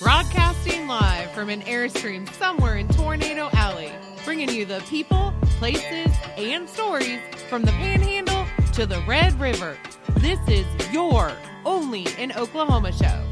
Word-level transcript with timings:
Broadcasting 0.00 0.86
live 0.86 1.28
from 1.32 1.48
an 1.50 1.60
Airstream 1.62 2.32
somewhere 2.34 2.76
in 2.76 2.86
Tornado 2.86 3.48
Alley, 3.52 3.90
bringing 4.24 4.48
you 4.48 4.64
the 4.64 4.78
people, 4.88 5.34
places, 5.58 6.06
and 6.36 6.68
stories 6.68 7.18
from 7.48 7.62
the 7.62 7.72
Panhandle 7.72 8.46
to 8.74 8.86
the 8.86 9.02
Red 9.08 9.38
River. 9.40 9.76
This 10.18 10.38
is 10.46 10.64
your 10.92 11.32
only 11.64 12.06
in 12.16 12.30
Oklahoma 12.30 12.92
show. 12.92 13.24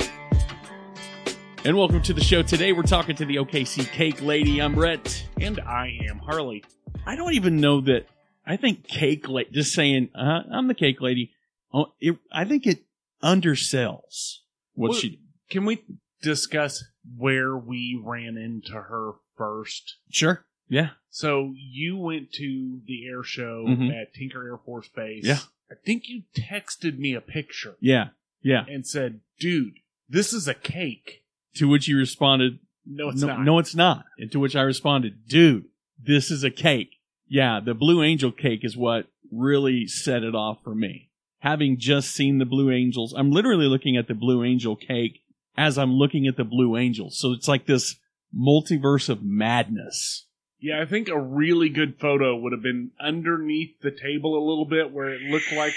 And 1.65 1.77
welcome 1.77 2.03
to 2.03 2.13
the 2.13 2.25
show. 2.25 2.43
Today 2.43 2.73
we're 2.73 2.83
talking 2.83 3.15
to 3.15 3.25
the 3.25 3.37
OKC 3.37 3.87
Cake 3.93 4.21
Lady. 4.21 4.61
I'm 4.61 4.75
Brett. 4.75 5.25
And 5.41 5.61
I 5.61 5.97
am 6.09 6.19
Harley. 6.19 6.65
I 7.07 7.15
don't 7.15 7.35
even 7.35 7.61
know 7.61 7.81
that. 7.83 8.07
I 8.45 8.57
think 8.57 8.89
Cake 8.89 9.29
Lady, 9.29 9.51
just 9.53 9.73
saying, 9.73 10.11
uh, 10.17 10.41
I'm 10.53 10.67
the 10.67 10.75
Cake 10.75 11.01
Lady. 11.01 11.31
Oh, 11.73 11.93
it, 12.01 12.17
I 12.33 12.45
think 12.45 12.67
it 12.67 12.81
undersells 13.23 14.39
what 14.75 14.91
Well, 14.91 14.99
she. 14.99 15.21
Can 15.49 15.65
we 15.65 15.81
discuss 16.23 16.85
where 17.17 17.57
we 17.57 18.01
ran 18.03 18.37
into 18.37 18.73
her 18.73 19.13
first? 19.37 19.97
Sure. 20.11 20.45
Yeah. 20.69 20.91
So 21.11 21.55
you 21.57 21.97
went 21.97 22.33
to 22.33 22.81
the 22.87 23.07
air 23.07 23.23
show 23.23 23.65
Mhm. 23.69 23.91
at 23.93 24.13
Tinker 24.15 24.45
Air 24.47 24.59
Force 24.59 24.89
Base. 24.89 25.25
Yeah. 25.25 25.39
I 25.71 25.75
think 25.85 26.09
you 26.09 26.23
texted 26.35 26.99
me 26.99 27.15
a 27.15 27.21
picture 27.21 27.77
Yeah. 27.81 28.09
Yeah. 28.43 28.65
and 28.69 28.87
said, 28.87 29.21
dude, 29.39 29.75
this 30.09 30.33
is 30.33 30.49
a 30.49 30.55
cake. 30.55 31.23
To 31.55 31.69
which 31.69 31.89
you 31.89 31.97
responded, 31.97 32.59
No, 32.85 33.09
it's 33.09 33.21
no, 33.23 33.29
not. 33.29 33.45
no, 33.45 33.59
it's 33.59 33.75
not. 33.75 34.05
And 34.19 34.31
to 34.33 34.39
which 34.39 34.55
I 34.57 34.63
responded, 34.63 35.27
dude, 35.27 35.67
this 35.99 36.31
is 36.31 36.45
a 36.45 36.51
cake. 36.51 36.97
Yeah. 37.29 37.61
The 37.61 37.75
Blue 37.75 38.03
Angel 38.03 38.31
cake 38.33 38.65
is 38.65 38.77
what 38.77 39.09
really 39.33 39.87
set 39.87 40.23
it 40.23 40.35
off 40.35 40.63
for 40.63 40.75
me. 40.75 41.11
Having 41.41 41.79
just 41.79 42.11
seen 42.11 42.39
the 42.39 42.45
Blue 42.45 42.71
Angels, 42.71 43.13
I'm 43.17 43.31
literally 43.31 43.67
looking 43.67 43.97
at 43.97 44.07
the 44.09 44.15
Blue 44.15 44.43
Angel 44.45 44.77
cake 44.77 45.23
as 45.57 45.79
I'm 45.79 45.93
looking 45.93 46.27
at 46.27 46.37
the 46.37 46.45
Blue 46.45 46.77
Angels. 46.77 47.19
So 47.19 47.33
it's 47.33 47.49
like 47.49 47.67
this 47.67 47.97
multiverse 48.37 49.09
of 49.09 49.23
madness. 49.23 50.27
Yeah, 50.59 50.81
I 50.81 50.87
think 50.87 51.09
a 51.09 51.21
really 51.21 51.69
good 51.69 51.99
photo 52.01 52.35
would 52.37 52.53
have 52.53 52.63
been 52.63 52.91
underneath 53.01 53.79
the 53.83 53.91
table 53.91 54.37
a 54.37 54.45
little 54.47 54.65
bit 54.65 54.91
where 54.91 55.09
it 55.11 55.21
looked 55.23 55.53
like 55.53 55.75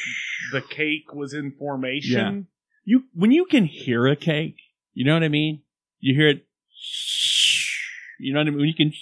the 0.54 0.62
cake 0.62 1.14
was 1.14 1.34
in 1.34 1.52
formation. 1.60 2.48
You, 2.86 3.04
when 3.14 3.32
you 3.32 3.46
can 3.46 3.66
hear 3.66 4.08
a 4.08 4.16
cake, 4.16 4.56
you 4.94 5.06
know 5.06 5.14
what 5.14 5.24
I 5.24 5.28
mean? 5.28 5.62
You 6.00 6.16
hear 6.16 6.30
it, 6.30 6.46
you 8.20 8.34
know 8.34 8.40
what 8.40 8.48
I 8.48 8.50
mean? 8.52 8.60
When 8.60 8.68
you 8.68 8.74
can, 8.74 8.94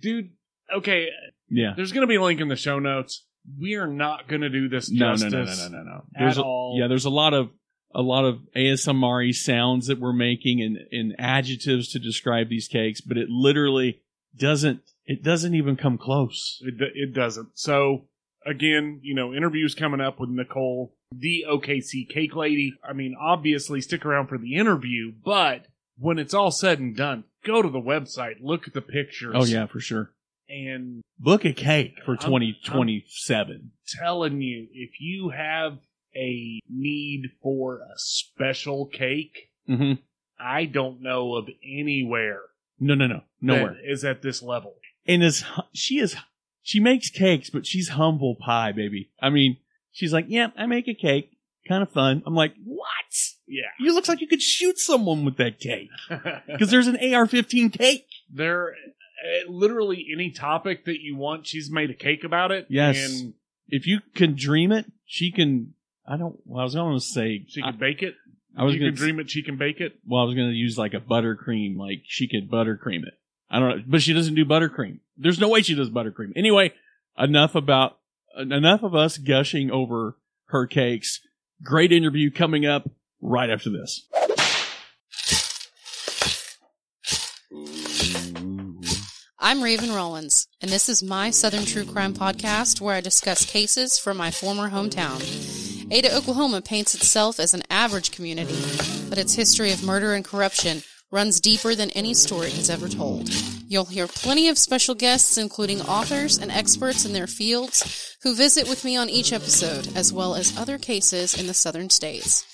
Dude, 0.00 0.30
okay, 0.74 1.08
yeah. 1.48 1.72
there's 1.76 1.92
going 1.92 2.02
to 2.02 2.06
be 2.06 2.14
a 2.14 2.22
link 2.22 2.40
in 2.40 2.48
the 2.48 2.56
show 2.56 2.78
notes. 2.78 3.26
We 3.60 3.74
are 3.74 3.86
not 3.88 4.28
going 4.28 4.42
to 4.42 4.48
do 4.50 4.68
this 4.68 4.90
No, 4.90 5.08
no, 5.10 5.16
justice. 5.16 5.32
no, 5.32 5.68
no, 5.68 5.78
no, 5.78 5.82
no, 5.84 5.90
no. 5.90 5.96
at 6.14 6.20
There's 6.20 6.38
a, 6.38 6.42
all. 6.42 6.76
Yeah, 6.78 6.86
there's 6.86 7.04
a 7.06 7.10
lot 7.10 7.34
of 7.34 7.50
a 7.94 8.02
lot 8.02 8.24
of 8.24 8.40
ASMR 8.56 9.34
sounds 9.34 9.86
that 9.88 9.98
we're 9.98 10.12
making 10.12 10.62
and, 10.62 10.78
and 10.92 11.14
adjectives 11.18 11.88
to 11.92 11.98
describe 11.98 12.48
these 12.48 12.68
cakes, 12.68 13.00
but 13.00 13.16
it 13.16 13.28
literally 13.28 14.00
doesn't. 14.36 14.80
It 15.06 15.22
doesn't 15.24 15.54
even 15.54 15.76
come 15.76 15.98
close. 15.98 16.62
It, 16.62 16.74
it 16.94 17.12
doesn't. 17.14 17.48
So 17.54 18.04
again, 18.46 19.00
you 19.02 19.14
know, 19.14 19.34
interviews 19.34 19.74
coming 19.74 20.00
up 20.00 20.20
with 20.20 20.30
Nicole, 20.30 20.94
the 21.10 21.44
OKC 21.50 22.08
cake 22.08 22.36
lady. 22.36 22.74
I 22.88 22.92
mean, 22.92 23.16
obviously 23.20 23.80
stick 23.80 24.06
around 24.06 24.28
for 24.28 24.38
the 24.38 24.54
interview, 24.54 25.12
but 25.24 25.66
when 25.98 26.18
it's 26.18 26.32
all 26.34 26.50
said 26.52 26.78
and 26.78 26.96
done, 26.96 27.24
go 27.44 27.60
to 27.60 27.68
the 27.68 27.80
website, 27.80 28.36
look 28.40 28.68
at 28.68 28.74
the 28.74 28.80
pictures. 28.80 29.34
Oh 29.36 29.44
yeah, 29.44 29.66
for 29.66 29.80
sure. 29.80 30.12
And 30.48 31.02
Book 31.18 31.44
a 31.44 31.52
cake 31.52 31.96
for 32.04 32.12
I'm- 32.12 32.24
2027. 32.24 33.72
telling 33.88 34.40
you, 34.40 34.68
if 34.72 35.00
you 35.00 35.30
have 35.30 35.78
a 36.16 36.60
need 36.68 37.30
for 37.42 37.78
a 37.78 37.94
special 37.96 38.86
cake, 38.86 39.50
hmm 39.66 39.94
I 40.42 40.64
don't 40.64 41.02
know 41.02 41.34
of 41.36 41.48
anywhere 41.62 42.40
No, 42.78 42.94
no, 42.94 43.06
no, 43.06 43.20
nowhere. 43.42 43.76
is 43.84 44.04
at 44.04 44.22
this 44.22 44.42
level. 44.42 44.76
and 45.06 45.22
is 45.22 45.44
she 45.74 45.98
is 45.98 46.16
she 46.62 46.80
makes 46.80 47.10
cakes, 47.10 47.50
but 47.50 47.66
she's 47.66 47.90
humble 47.90 48.36
pie, 48.36 48.72
baby. 48.72 49.10
I 49.20 49.30
mean, 49.30 49.56
she's 49.92 50.12
like, 50.12 50.26
yeah, 50.28 50.48
I 50.56 50.66
make 50.66 50.88
a 50.88 50.94
cake, 50.94 51.30
kind 51.68 51.82
of 51.82 51.90
fun. 51.90 52.22
I'm 52.26 52.34
like, 52.34 52.54
what? 52.64 52.86
Yeah. 53.46 53.62
You 53.78 53.94
looks 53.94 54.08
like 54.08 54.20
you 54.20 54.26
could 54.28 54.42
shoot 54.42 54.78
someone 54.78 55.24
with 55.24 55.36
that 55.38 55.58
cake 55.58 55.88
because 56.46 56.70
there's 56.70 56.86
an 56.86 56.96
AR-15 56.96 57.72
cake. 57.72 58.06
there 58.32 58.70
uh, 58.72 59.50
literally 59.50 60.06
any 60.12 60.30
topic 60.30 60.84
that 60.86 61.00
you 61.00 61.16
want 61.16 61.46
she's 61.46 61.70
made 61.70 61.90
a 61.90 61.94
cake 61.94 62.24
about 62.24 62.50
it 62.52 62.66
Yes. 62.70 62.96
and 63.10 63.34
If 63.68 63.86
you 63.86 64.00
can 64.14 64.34
dream 64.36 64.72
it, 64.72 64.86
she 65.06 65.30
can. 65.32 65.74
I 66.10 66.16
don't. 66.16 66.36
Well, 66.44 66.60
I 66.60 66.64
was 66.64 66.74
going 66.74 66.98
to 66.98 67.00
say 67.00 67.44
she 67.46 67.62
I, 67.62 67.70
can 67.70 67.78
bake 67.78 68.02
it 68.02 68.16
I 68.58 68.64
was 68.64 68.74
you 68.74 68.80
going 68.80 68.92
can 68.92 68.96
to 68.96 69.00
dream 69.00 69.20
it 69.20 69.30
she 69.30 69.44
can 69.44 69.56
bake 69.56 69.80
it 69.80 69.98
Well, 70.04 70.22
I 70.22 70.24
was 70.24 70.34
going 70.34 70.48
to 70.48 70.54
use 70.54 70.76
like 70.76 70.92
a 70.92 71.00
buttercream, 71.00 71.76
like 71.76 72.02
she 72.04 72.28
could 72.28 72.50
buttercream 72.50 73.06
it. 73.06 73.14
I 73.48 73.60
don't 73.60 73.68
know, 73.68 73.84
but 73.86 74.02
she 74.02 74.12
doesn't 74.12 74.34
do 74.34 74.44
buttercream. 74.44 74.98
There's 75.16 75.38
no 75.38 75.48
way 75.48 75.62
she 75.62 75.76
does 75.76 75.88
buttercream. 75.88 76.32
Anyway, 76.34 76.72
enough 77.16 77.54
about 77.54 77.98
enough 78.36 78.82
of 78.82 78.94
us 78.94 79.18
gushing 79.18 79.70
over 79.70 80.16
her 80.46 80.66
cakes. 80.66 81.20
Great 81.62 81.92
interview 81.92 82.30
coming 82.30 82.66
up 82.66 82.88
right 83.20 83.50
after 83.50 83.70
this. 83.70 84.08
I'm 89.38 89.62
Raven 89.62 89.92
Rollins, 89.92 90.48
and 90.60 90.70
this 90.70 90.88
is 90.88 91.02
my 91.02 91.30
Southern 91.30 91.64
True 91.64 91.84
Crime 91.84 92.14
podcast 92.14 92.80
where 92.80 92.94
I 92.94 93.00
discuss 93.00 93.44
cases 93.44 93.98
from 93.98 94.16
my 94.16 94.30
former 94.30 94.70
hometown. 94.70 95.59
Ada, 95.92 96.14
Oklahoma 96.14 96.62
paints 96.62 96.94
itself 96.94 97.40
as 97.40 97.52
an 97.52 97.64
average 97.68 98.12
community, 98.12 98.54
but 99.08 99.18
its 99.18 99.34
history 99.34 99.72
of 99.72 99.82
murder 99.82 100.14
and 100.14 100.24
corruption 100.24 100.84
runs 101.10 101.40
deeper 101.40 101.74
than 101.74 101.90
any 101.90 102.14
story 102.14 102.50
has 102.50 102.70
ever 102.70 102.88
told. 102.88 103.28
You'll 103.66 103.86
hear 103.86 104.06
plenty 104.06 104.48
of 104.48 104.56
special 104.56 104.94
guests, 104.94 105.36
including 105.36 105.80
authors 105.82 106.38
and 106.38 106.52
experts 106.52 107.04
in 107.04 107.12
their 107.12 107.26
fields, 107.26 108.16
who 108.22 108.36
visit 108.36 108.68
with 108.68 108.84
me 108.84 108.96
on 108.96 109.10
each 109.10 109.32
episode, 109.32 109.88
as 109.96 110.12
well 110.12 110.36
as 110.36 110.56
other 110.56 110.78
cases 110.78 111.38
in 111.38 111.48
the 111.48 111.54
southern 111.54 111.90
states. 111.90 112.44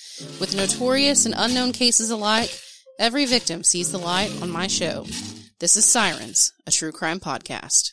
With 0.40 0.56
notorious 0.56 1.26
and 1.26 1.34
unknown 1.36 1.72
cases 1.72 2.08
alike, 2.08 2.58
every 2.98 3.26
victim 3.26 3.64
sees 3.64 3.92
the 3.92 3.98
light 3.98 4.32
on 4.40 4.50
my 4.50 4.66
show. 4.66 5.04
This 5.60 5.76
is 5.76 5.84
Sirens, 5.84 6.54
a 6.66 6.70
true 6.70 6.92
crime 6.92 7.20
podcast. 7.20 7.92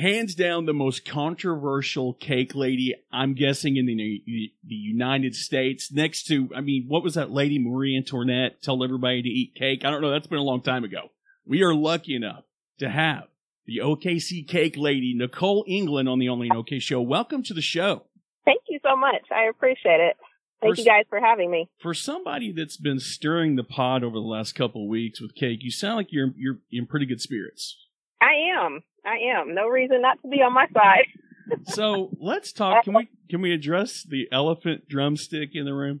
Hands 0.00 0.34
down, 0.34 0.64
the 0.64 0.72
most 0.72 1.04
controversial 1.04 2.14
cake 2.14 2.54
lady, 2.54 2.94
I'm 3.12 3.34
guessing, 3.34 3.76
in 3.76 3.84
the, 3.84 4.22
the 4.24 4.74
United 4.74 5.34
States. 5.34 5.92
Next 5.92 6.24
to, 6.28 6.48
I 6.56 6.62
mean, 6.62 6.86
what 6.88 7.02
was 7.02 7.14
that 7.14 7.30
lady, 7.30 7.58
Marie 7.58 7.98
Antoinette, 7.98 8.62
tell 8.62 8.82
everybody 8.82 9.20
to 9.20 9.28
eat 9.28 9.54
cake? 9.54 9.84
I 9.84 9.90
don't 9.90 10.00
know. 10.00 10.10
That's 10.10 10.26
been 10.26 10.38
a 10.38 10.42
long 10.42 10.62
time 10.62 10.84
ago. 10.84 11.10
We 11.44 11.62
are 11.62 11.74
lucky 11.74 12.14
enough 12.14 12.44
to 12.78 12.88
have 12.88 13.24
the 13.66 13.82
OKC 13.84 14.48
cake 14.48 14.78
lady, 14.78 15.12
Nicole 15.14 15.66
England, 15.68 16.08
on 16.08 16.18
the 16.18 16.30
Only 16.30 16.46
in 16.46 16.56
OK 16.56 16.78
show. 16.78 17.02
Welcome 17.02 17.42
to 17.42 17.52
the 17.52 17.60
show. 17.60 18.04
Thank 18.46 18.62
you 18.70 18.80
so 18.82 18.96
much. 18.96 19.26
I 19.30 19.50
appreciate 19.50 20.00
it. 20.00 20.16
Thank 20.62 20.76
First- 20.76 20.78
you 20.78 20.86
guys 20.86 21.04
for 21.10 21.20
having 21.20 21.50
me. 21.50 21.68
For 21.78 21.92
somebody 21.92 22.52
that's 22.52 22.78
been 22.78 23.00
stirring 23.00 23.56
the 23.56 23.64
pot 23.64 24.02
over 24.02 24.14
the 24.14 24.20
last 24.20 24.54
couple 24.54 24.84
of 24.84 24.88
weeks 24.88 25.20
with 25.20 25.34
cake, 25.34 25.58
you 25.60 25.70
sound 25.70 25.96
like 25.96 26.08
you're 26.10 26.32
you're 26.38 26.60
in 26.72 26.86
pretty 26.86 27.04
good 27.04 27.20
spirits. 27.20 27.76
I 28.22 28.32
am. 28.58 28.82
I 29.04 29.38
am. 29.38 29.54
No 29.54 29.66
reason 29.68 30.02
not 30.02 30.20
to 30.22 30.28
be 30.28 30.42
on 30.42 30.52
my 30.52 30.66
side. 30.74 31.06
So 31.64 32.10
let's 32.20 32.52
talk. 32.52 32.84
Can 32.84 32.94
we 32.94 33.08
can 33.28 33.40
we 33.40 33.52
address 33.52 34.06
the 34.08 34.28
elephant 34.30 34.86
drumstick 34.88 35.50
in 35.54 35.64
the 35.64 35.74
room? 35.74 36.00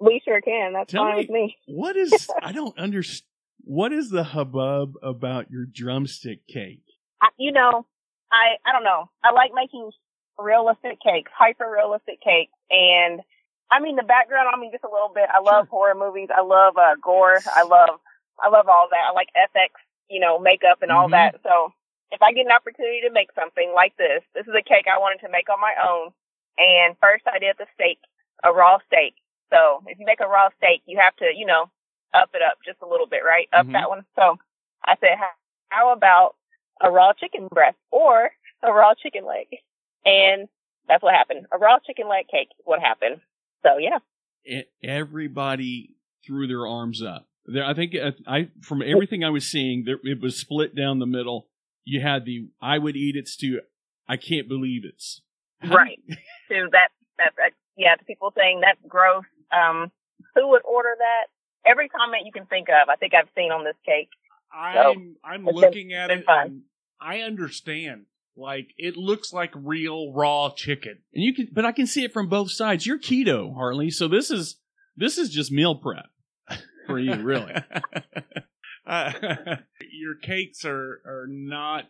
We 0.00 0.22
sure 0.24 0.40
can. 0.40 0.72
That's 0.72 0.90
Tell 0.90 1.02
fine 1.04 1.16
me- 1.16 1.22
with 1.24 1.30
me. 1.30 1.56
What 1.66 1.94
is 1.94 2.26
I 2.42 2.52
don't 2.52 2.76
understand. 2.78 3.26
What 3.64 3.92
is 3.92 4.08
the 4.08 4.24
hubbub 4.24 4.94
about 5.02 5.50
your 5.50 5.66
drumstick 5.66 6.46
cake? 6.48 6.80
I, 7.20 7.28
you 7.38 7.52
know, 7.52 7.84
I 8.32 8.56
I 8.64 8.72
don't 8.72 8.84
know. 8.84 9.10
I 9.22 9.32
like 9.32 9.50
making 9.54 9.90
realistic 10.38 10.98
cakes, 11.04 11.30
hyper 11.36 11.70
realistic 11.70 12.22
cakes, 12.24 12.52
and 12.70 13.20
I 13.70 13.80
mean 13.80 13.96
the 13.96 14.04
background 14.04 14.48
on 14.54 14.58
me 14.58 14.70
just 14.72 14.84
a 14.84 14.90
little 14.90 15.12
bit. 15.14 15.28
I 15.28 15.40
love 15.40 15.68
horror 15.68 15.94
movies. 15.96 16.28
I 16.34 16.40
love 16.40 16.78
uh, 16.78 16.94
gore. 17.02 17.40
I 17.54 17.64
love 17.64 18.00
I 18.42 18.48
love 18.48 18.68
all 18.68 18.88
that. 18.90 19.10
I 19.10 19.12
like 19.12 19.28
FX, 19.36 19.68
you 20.08 20.20
know, 20.20 20.38
makeup 20.38 20.78
and 20.80 20.90
all 20.90 21.08
Mhm. 21.08 21.10
that. 21.10 21.34
So 21.42 21.74
if 22.10 22.22
I 22.22 22.32
get 22.32 22.46
an 22.46 22.52
opportunity 22.52 23.00
to 23.06 23.12
make 23.12 23.28
something 23.34 23.72
like 23.74 23.96
this, 23.96 24.22
this 24.34 24.46
is 24.46 24.54
a 24.56 24.62
cake 24.64 24.86
I 24.88 24.98
wanted 24.98 25.20
to 25.26 25.32
make 25.32 25.48
on 25.48 25.60
my 25.60 25.74
own. 25.76 26.10
And 26.56 26.96
first 27.00 27.24
I 27.28 27.38
did 27.38 27.56
the 27.58 27.66
steak, 27.74 27.98
a 28.44 28.52
raw 28.52 28.78
steak. 28.86 29.14
So 29.52 29.82
if 29.86 29.98
you 29.98 30.06
make 30.06 30.20
a 30.20 30.28
raw 30.28 30.48
steak, 30.56 30.82
you 30.86 30.98
have 30.98 31.14
to, 31.16 31.26
you 31.34 31.46
know, 31.46 31.70
up 32.14 32.30
it 32.34 32.42
up 32.42 32.58
just 32.64 32.80
a 32.82 32.88
little 32.88 33.06
bit, 33.06 33.20
right? 33.24 33.48
Up 33.52 33.66
Mhm. 33.66 33.72
that 33.72 33.88
one. 33.88 34.04
So 34.16 34.38
I 34.84 34.96
said, 35.00 35.16
how, 35.68 35.92
about 35.92 36.36
a 36.80 36.90
raw 36.90 37.12
chicken 37.12 37.48
breast 37.48 37.76
or 37.90 38.30
a 38.62 38.72
raw 38.72 38.94
chicken 38.94 39.24
leg? 39.26 39.46
And 40.04 40.48
that's 40.88 41.02
what 41.02 41.14
happened. 41.14 41.46
A 41.52 41.58
raw 41.58 41.78
chicken 41.78 42.08
leg 42.08 42.26
cake 42.28 42.48
is 42.58 42.64
what 42.64 42.80
happened. 42.80 43.20
So 43.62 43.78
yeah. 43.78 43.98
E- 44.46 44.64
Everybody 44.82 45.96
threw 46.26 46.46
their 46.46 46.66
arms 46.66 47.02
up. 47.02 47.26
There, 47.46 47.64
I 47.64 47.74
think 47.74 47.94
uh, 47.94 48.12
I 48.26 48.48
from 48.62 48.82
everything 48.82 49.24
I 49.24 49.30
was 49.30 49.46
seeing, 49.46 49.84
there, 49.84 49.98
it 50.02 50.20
was 50.20 50.36
split 50.38 50.74
down 50.74 50.98
the 50.98 51.06
middle. 51.06 51.47
You 51.88 52.00
had 52.02 52.24
the 52.26 52.48
I 52.60 52.78
would 52.78 52.96
eat 52.96 53.16
it's 53.16 53.34
to 53.38 53.60
I 54.08 54.16
can't 54.16 54.48
believe 54.48 54.82
it's 54.84 55.22
How 55.60 55.68
do 55.70 55.74
Right. 55.76 55.98
So 56.48 56.54
that, 56.72 56.88
that, 57.18 57.32
that, 57.36 57.52
yeah, 57.76 57.94
to 57.94 58.04
people 58.04 58.32
saying 58.36 58.60
that's 58.60 58.80
gross. 58.88 59.24
Um, 59.52 59.90
who 60.34 60.48
would 60.50 60.62
order 60.64 60.94
that. 60.98 61.26
Every 61.68 61.88
comment 61.88 62.22
you 62.26 62.32
can 62.32 62.46
think 62.46 62.68
of, 62.68 62.88
I 62.88 62.96
think 62.96 63.12
I've 63.14 63.28
seen 63.36 63.50
on 63.52 63.64
this 63.64 63.76
cake. 63.84 64.08
I'm 64.54 65.16
I'm 65.24 65.46
it's 65.48 65.52
been- 65.52 65.54
looking 65.54 65.92
at 65.92 66.08
been 66.08 66.20
it. 66.20 66.24
fun. 66.26 66.46
and 66.46 66.62
I 67.00 67.20
understand. 67.20 68.06
Like 68.36 68.68
it 68.78 68.96
looks 68.96 69.32
like 69.32 69.50
real 69.54 70.12
raw 70.12 70.50
chicken. 70.54 70.98
And 71.12 71.24
you 71.24 71.34
can, 71.34 71.48
but 71.52 71.64
I 71.64 71.72
can 71.72 71.86
see 71.86 72.04
it 72.04 72.12
from 72.12 72.28
both 72.28 72.50
sides. 72.52 72.86
You're 72.86 72.98
keto, 73.00 73.52
Harley, 73.54 73.90
so 73.90 74.06
this 74.08 74.30
is 74.30 74.56
this 74.96 75.18
is 75.18 75.28
just 75.30 75.50
meal 75.50 75.74
prep 75.74 76.06
for 76.86 76.98
you, 76.98 77.14
really. 77.16 77.54
Uh, 78.88 79.12
your 79.92 80.14
cakes 80.14 80.64
are 80.64 81.00
are 81.04 81.26
not 81.28 81.84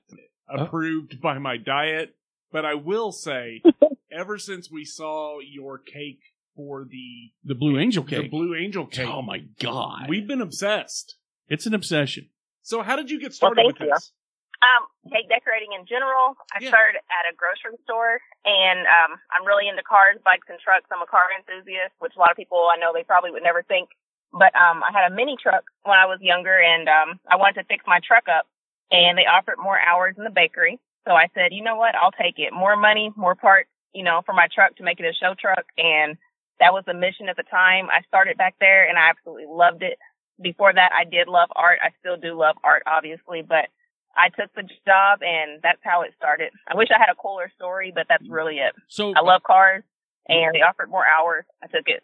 approved 0.49 1.21
by 1.21 1.39
my 1.39 1.57
diet, 1.57 2.17
but 2.53 2.65
I 2.65 2.75
will 2.75 3.13
say, 3.13 3.63
ever 4.13 4.39
since 4.39 4.71
we 4.71 4.85
saw 4.85 5.39
your 5.41 5.79
cake 5.79 6.21
for 6.57 6.85
the 6.85 7.31
The 7.45 7.55
Blue 7.55 7.79
Angel 7.79 8.03
cake. 8.03 8.23
the 8.23 8.29
Blue 8.29 8.55
Angel 8.57 8.87
cake, 8.87 9.07
Oh 9.09 9.23
my 9.23 9.45
god, 9.61 10.09
we've 10.09 10.27
been 10.27 10.41
obsessed. 10.41 11.17
it's 11.49 11.67
an 11.67 11.75
obsession. 11.75 12.29
So 12.63 12.83
how 12.83 12.97
did 12.97 13.11
you 13.11 13.21
get 13.21 13.33
started 13.33 13.57
thank 13.63 13.79
with 13.79 13.89
you. 13.89 13.95
this? 13.95 14.13
Um, 14.59 14.91
cake 15.15 15.29
decorating 15.31 15.71
in 15.79 15.87
general. 15.87 16.35
I 16.51 16.59
Yeah. 16.61 16.75
started 16.75 16.99
at 16.99 17.31
a 17.31 17.33
grocery 17.39 17.79
store, 17.87 18.19
and 18.45 18.81
um, 18.91 19.15
I'm 19.31 19.47
really 19.47 19.69
into 19.71 19.87
cars, 19.87 20.19
bikes, 20.27 20.51
and 20.51 20.59
trucks. 20.59 20.91
I'm 20.91 20.99
a 21.01 21.07
car 21.07 21.31
enthusiast, 21.39 21.95
which 22.03 22.13
a 22.17 22.19
lot 22.19 22.33
of 22.35 22.37
people 22.37 22.67
I 22.67 22.75
know 22.77 22.91
they 22.93 23.05
probably 23.07 23.31
would 23.31 23.47
never 23.47 23.63
think. 23.63 23.89
But 24.33 24.55
um, 24.55 24.83
I 24.85 24.93
had 24.93 25.11
a 25.11 25.15
mini 25.15 25.37
truck 25.41 25.65
when 25.85 25.97
I 25.97 26.07
was 26.07 26.19
younger, 26.21 26.57
and 26.57 26.89
um, 26.89 27.21
I 27.31 27.37
wanted 27.37 27.63
to 27.63 27.69
fix 27.69 27.85
my 27.87 28.01
truck 28.07 28.25
up, 28.29 28.47
and 28.91 29.17
they 29.17 29.27
offered 29.27 29.57
more 29.59 29.79
hours 29.79 30.15
in 30.19 30.25
the 30.25 30.31
bakery. 30.31 30.79
So 31.07 31.15
I 31.15 31.29
said, 31.35 31.53
you 31.53 31.63
know 31.63 31.77
what, 31.77 31.95
I'll 31.95 32.13
take 32.13 32.39
it. 32.39 32.53
More 32.53 32.77
money, 32.77 33.11
more 33.17 33.35
parts, 33.35 33.71
you 33.95 34.05
know, 34.05 34.21
for 34.27 34.35
my 34.35 34.49
truck 34.55 34.77
to 34.77 34.85
make 34.85 35.01
it 35.01 35.07
a 35.07 35.17
show 35.17 35.35
truck, 35.39 35.65
and 35.79 36.17
that 36.61 36.73
was 36.73 36.85
the 36.87 36.95
mission 36.95 37.29
at 37.29 37.37
the 37.37 37.49
time. 37.49 37.87
I 37.89 38.03
started 38.07 38.37
back 38.37 38.57
there, 38.61 38.89
and 38.89 38.99
I 38.99 39.09
absolutely 39.09 39.47
loved 39.49 39.83
it. 39.83 39.99
Before 40.41 40.73
that, 40.73 40.91
I 40.93 41.05
did 41.05 41.27
love 41.27 41.49
art. 41.57 41.79
I 41.83 41.91
still 41.99 42.17
do 42.17 42.39
love 42.39 42.57
art, 42.63 42.83
obviously, 42.87 43.43
but 43.43 43.69
I 44.17 44.29
took 44.29 44.53
the 44.55 44.63
job 44.87 45.21
and 45.23 45.61
that's 45.63 45.81
how 45.83 46.03
it 46.03 46.13
started. 46.17 46.51
I 46.67 46.77
wish 46.77 46.89
I 46.95 46.99
had 46.99 47.11
a 47.11 47.15
cooler 47.15 47.51
story, 47.55 47.93
but 47.95 48.07
that's 48.09 48.29
really 48.29 48.57
it. 48.57 48.75
So 48.89 49.13
I 49.17 49.21
love 49.21 49.43
cars 49.43 49.85
and 50.29 50.55
they 50.55 50.61
offered 50.61 50.91
more 50.91 51.05
hours. 51.07 51.45
I 51.63 51.67
took 51.67 51.87
it. 51.87 52.03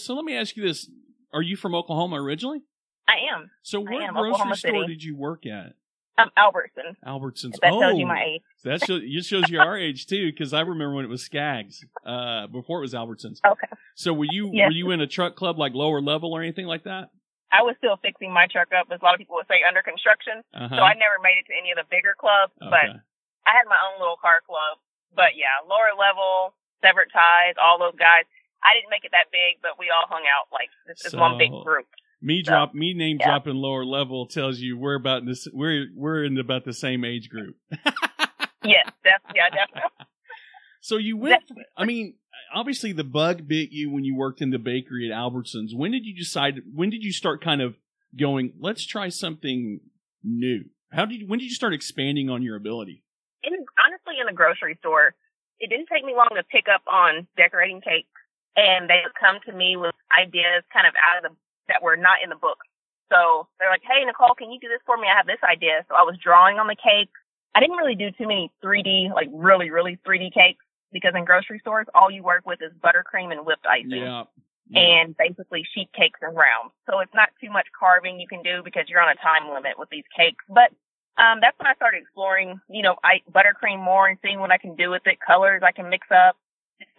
So 0.00 0.14
let 0.14 0.24
me 0.24 0.36
ask 0.36 0.56
you 0.56 0.62
this: 0.62 0.88
Are 1.32 1.42
you 1.42 1.56
from 1.56 1.74
Oklahoma 1.74 2.16
originally? 2.20 2.62
I 3.08 3.34
am. 3.34 3.50
So 3.62 3.80
what 3.80 4.02
am, 4.02 4.14
grocery 4.14 4.30
Oklahoma 4.30 4.56
store 4.56 4.70
City. 4.82 4.86
did 4.86 5.02
you 5.02 5.16
work 5.16 5.46
at? 5.46 5.74
I'm 6.18 6.28
Albertson. 6.36 6.96
Albertsons. 7.06 7.54
If 7.54 7.60
that 7.60 7.72
oh, 7.72 7.80
tells 7.80 7.98
you 7.98 8.06
my 8.06 8.22
age. 8.36 8.42
that 8.64 8.84
shows 8.86 9.00
just 9.08 9.28
shows 9.28 9.48
you 9.48 9.58
our 9.58 9.76
age 9.76 10.06
too, 10.06 10.30
because 10.30 10.52
I 10.52 10.60
remember 10.60 10.94
when 10.94 11.04
it 11.04 11.08
was 11.08 11.22
Skaggs, 11.22 11.84
uh, 12.04 12.46
before 12.46 12.78
it 12.78 12.82
was 12.82 12.94
Albertsons. 12.94 13.40
Okay. 13.46 13.68
So 13.94 14.12
were 14.12 14.28
you 14.28 14.50
Yes. 14.52 14.68
were 14.68 14.76
you 14.76 14.90
in 14.90 15.00
a 15.00 15.06
truck 15.06 15.34
club 15.34 15.58
like 15.58 15.72
lower 15.72 16.00
level 16.00 16.32
or 16.32 16.42
anything 16.42 16.66
like 16.66 16.84
that? 16.84 17.08
I 17.50 17.62
was 17.62 17.74
still 17.78 17.96
fixing 17.98 18.30
my 18.30 18.46
truck 18.46 18.68
up, 18.70 18.86
as 18.94 19.00
a 19.00 19.04
lot 19.04 19.14
of 19.14 19.18
people 19.18 19.34
would 19.34 19.48
say, 19.50 19.66
under 19.66 19.82
construction. 19.82 20.38
Uh-huh. 20.54 20.70
So 20.70 20.82
I 20.86 20.94
never 20.94 21.18
made 21.18 21.42
it 21.42 21.50
to 21.50 21.54
any 21.58 21.74
of 21.74 21.82
the 21.82 21.88
bigger 21.90 22.14
clubs, 22.14 22.54
but 22.62 23.02
I 23.42 23.50
had 23.58 23.66
my 23.66 23.80
own 23.90 23.98
little 23.98 24.20
car 24.22 24.38
club. 24.46 24.78
But 25.10 25.34
yeah, 25.34 25.58
lower 25.66 25.90
level, 25.98 26.54
severed 26.78 27.10
ties, 27.10 27.58
all 27.58 27.82
those 27.82 27.98
guys. 27.98 28.22
I 28.62 28.74
didn't 28.74 28.90
make 28.90 29.04
it 29.04 29.12
that 29.12 29.30
big, 29.32 29.62
but 29.62 29.78
we 29.78 29.86
all 29.88 30.08
hung 30.08 30.22
out 30.24 30.48
like 30.52 30.68
this 30.86 31.04
is 31.04 31.14
one 31.14 31.38
big 31.38 31.50
group. 31.64 31.86
Me 32.22 32.42
So, 32.44 32.50
drop 32.50 32.74
me 32.74 32.92
name 32.92 33.16
yeah. 33.18 33.28
dropping 33.28 33.54
lower 33.54 33.84
level 33.84 34.26
tells 34.26 34.58
you 34.58 34.76
we're 34.76 34.94
about 34.94 35.24
this 35.24 35.48
we're 35.52 35.86
we're 35.94 36.24
in 36.24 36.38
about 36.38 36.64
the 36.64 36.74
same 36.74 37.04
age 37.04 37.28
group. 37.30 37.56
Yes, 38.62 38.90
that's 39.04 39.24
yeah, 39.34 39.48
definitely. 39.48 40.06
So 40.82 40.96
you 40.96 41.16
went. 41.16 41.42
I 41.76 41.84
mean, 41.86 42.16
obviously 42.54 42.92
the 42.92 43.04
bug 43.04 43.48
bit 43.48 43.70
you 43.70 43.90
when 43.90 44.04
you 44.04 44.14
worked 44.14 44.42
in 44.42 44.50
the 44.50 44.58
bakery 44.58 45.10
at 45.10 45.16
Albertsons. 45.16 45.74
When 45.74 45.90
did 45.92 46.04
you 46.04 46.14
decide? 46.14 46.60
When 46.74 46.90
did 46.90 47.02
you 47.02 47.12
start 47.12 47.42
kind 47.42 47.62
of 47.62 47.76
going? 48.18 48.52
Let's 48.60 48.86
try 48.86 49.08
something 49.08 49.80
new. 50.22 50.64
How 50.92 51.06
did 51.06 51.22
you, 51.22 51.26
when 51.26 51.38
did 51.38 51.46
you 51.46 51.54
start 51.54 51.72
expanding 51.72 52.28
on 52.28 52.42
your 52.42 52.56
ability? 52.56 53.02
in, 53.42 53.52
honestly 53.78 54.20
in 54.20 54.26
the 54.26 54.36
grocery 54.36 54.76
store, 54.80 55.14
it 55.58 55.70
didn't 55.70 55.88
take 55.92 56.04
me 56.04 56.12
long 56.14 56.30
to 56.36 56.42
pick 56.42 56.66
up 56.72 56.82
on 56.86 57.26
decorating 57.36 57.80
cakes, 57.80 58.08
and 58.56 58.88
they 58.88 59.00
would 59.04 59.14
come 59.18 59.38
to 59.46 59.52
me 59.52 59.76
with 59.76 59.94
ideas 60.18 60.64
kind 60.72 60.86
of 60.86 60.94
out 61.06 61.24
of 61.24 61.30
the 61.30 61.36
that 61.68 61.82
were 61.82 61.96
not 61.96 62.18
in 62.22 62.30
the 62.30 62.36
book. 62.36 62.58
So 63.12 63.46
they're 63.58 63.70
like, 63.70 63.82
"Hey 63.86 64.04
Nicole, 64.04 64.34
can 64.34 64.50
you 64.50 64.58
do 64.60 64.68
this 64.68 64.82
for 64.86 64.96
me? 64.96 65.06
I 65.08 65.16
have 65.16 65.26
this 65.26 65.42
idea." 65.44 65.84
So 65.88 65.94
I 65.94 66.02
was 66.02 66.18
drawing 66.18 66.58
on 66.58 66.66
the 66.66 66.76
cake. 66.76 67.10
I 67.54 67.60
didn't 67.60 67.76
really 67.76 67.94
do 67.96 68.10
too 68.12 68.26
many 68.26 68.50
3D, 68.62 69.10
like 69.12 69.28
really, 69.32 69.70
really 69.70 69.98
3D 70.06 70.32
cakes 70.32 70.64
because 70.92 71.14
in 71.16 71.24
grocery 71.24 71.58
stores, 71.60 71.86
all 71.94 72.10
you 72.10 72.22
work 72.22 72.46
with 72.46 72.60
is 72.62 72.72
buttercream 72.82 73.32
and 73.32 73.44
whipped 73.46 73.66
icing 73.66 73.90
Yeah. 74.02 74.24
and 74.74 75.16
basically 75.16 75.66
sheet 75.74 75.90
cakes 75.92 76.18
and 76.22 76.36
rounds. 76.36 76.72
So 76.88 77.00
it's 77.00 77.14
not 77.14 77.30
too 77.40 77.50
much 77.50 77.66
carving 77.78 78.20
you 78.20 78.28
can 78.28 78.42
do 78.42 78.62
because 78.62 78.88
you're 78.88 79.00
on 79.00 79.10
a 79.10 79.16
time 79.16 79.52
limit 79.52 79.78
with 79.78 79.88
these 79.90 80.04
cakes. 80.16 80.44
But 80.48 80.70
um, 81.18 81.38
that's 81.40 81.58
when 81.58 81.66
I 81.66 81.74
started 81.74 82.02
exploring, 82.02 82.60
you 82.68 82.82
know, 82.82 82.96
I, 83.02 83.20
buttercream 83.30 83.82
more 83.82 84.08
and 84.08 84.18
seeing 84.22 84.38
what 84.40 84.50
I 84.52 84.58
can 84.58 84.76
do 84.76 84.90
with 84.90 85.02
it, 85.06 85.18
colors 85.20 85.62
I 85.64 85.72
can 85.72 85.88
mix 85.90 86.06
up. 86.10 86.36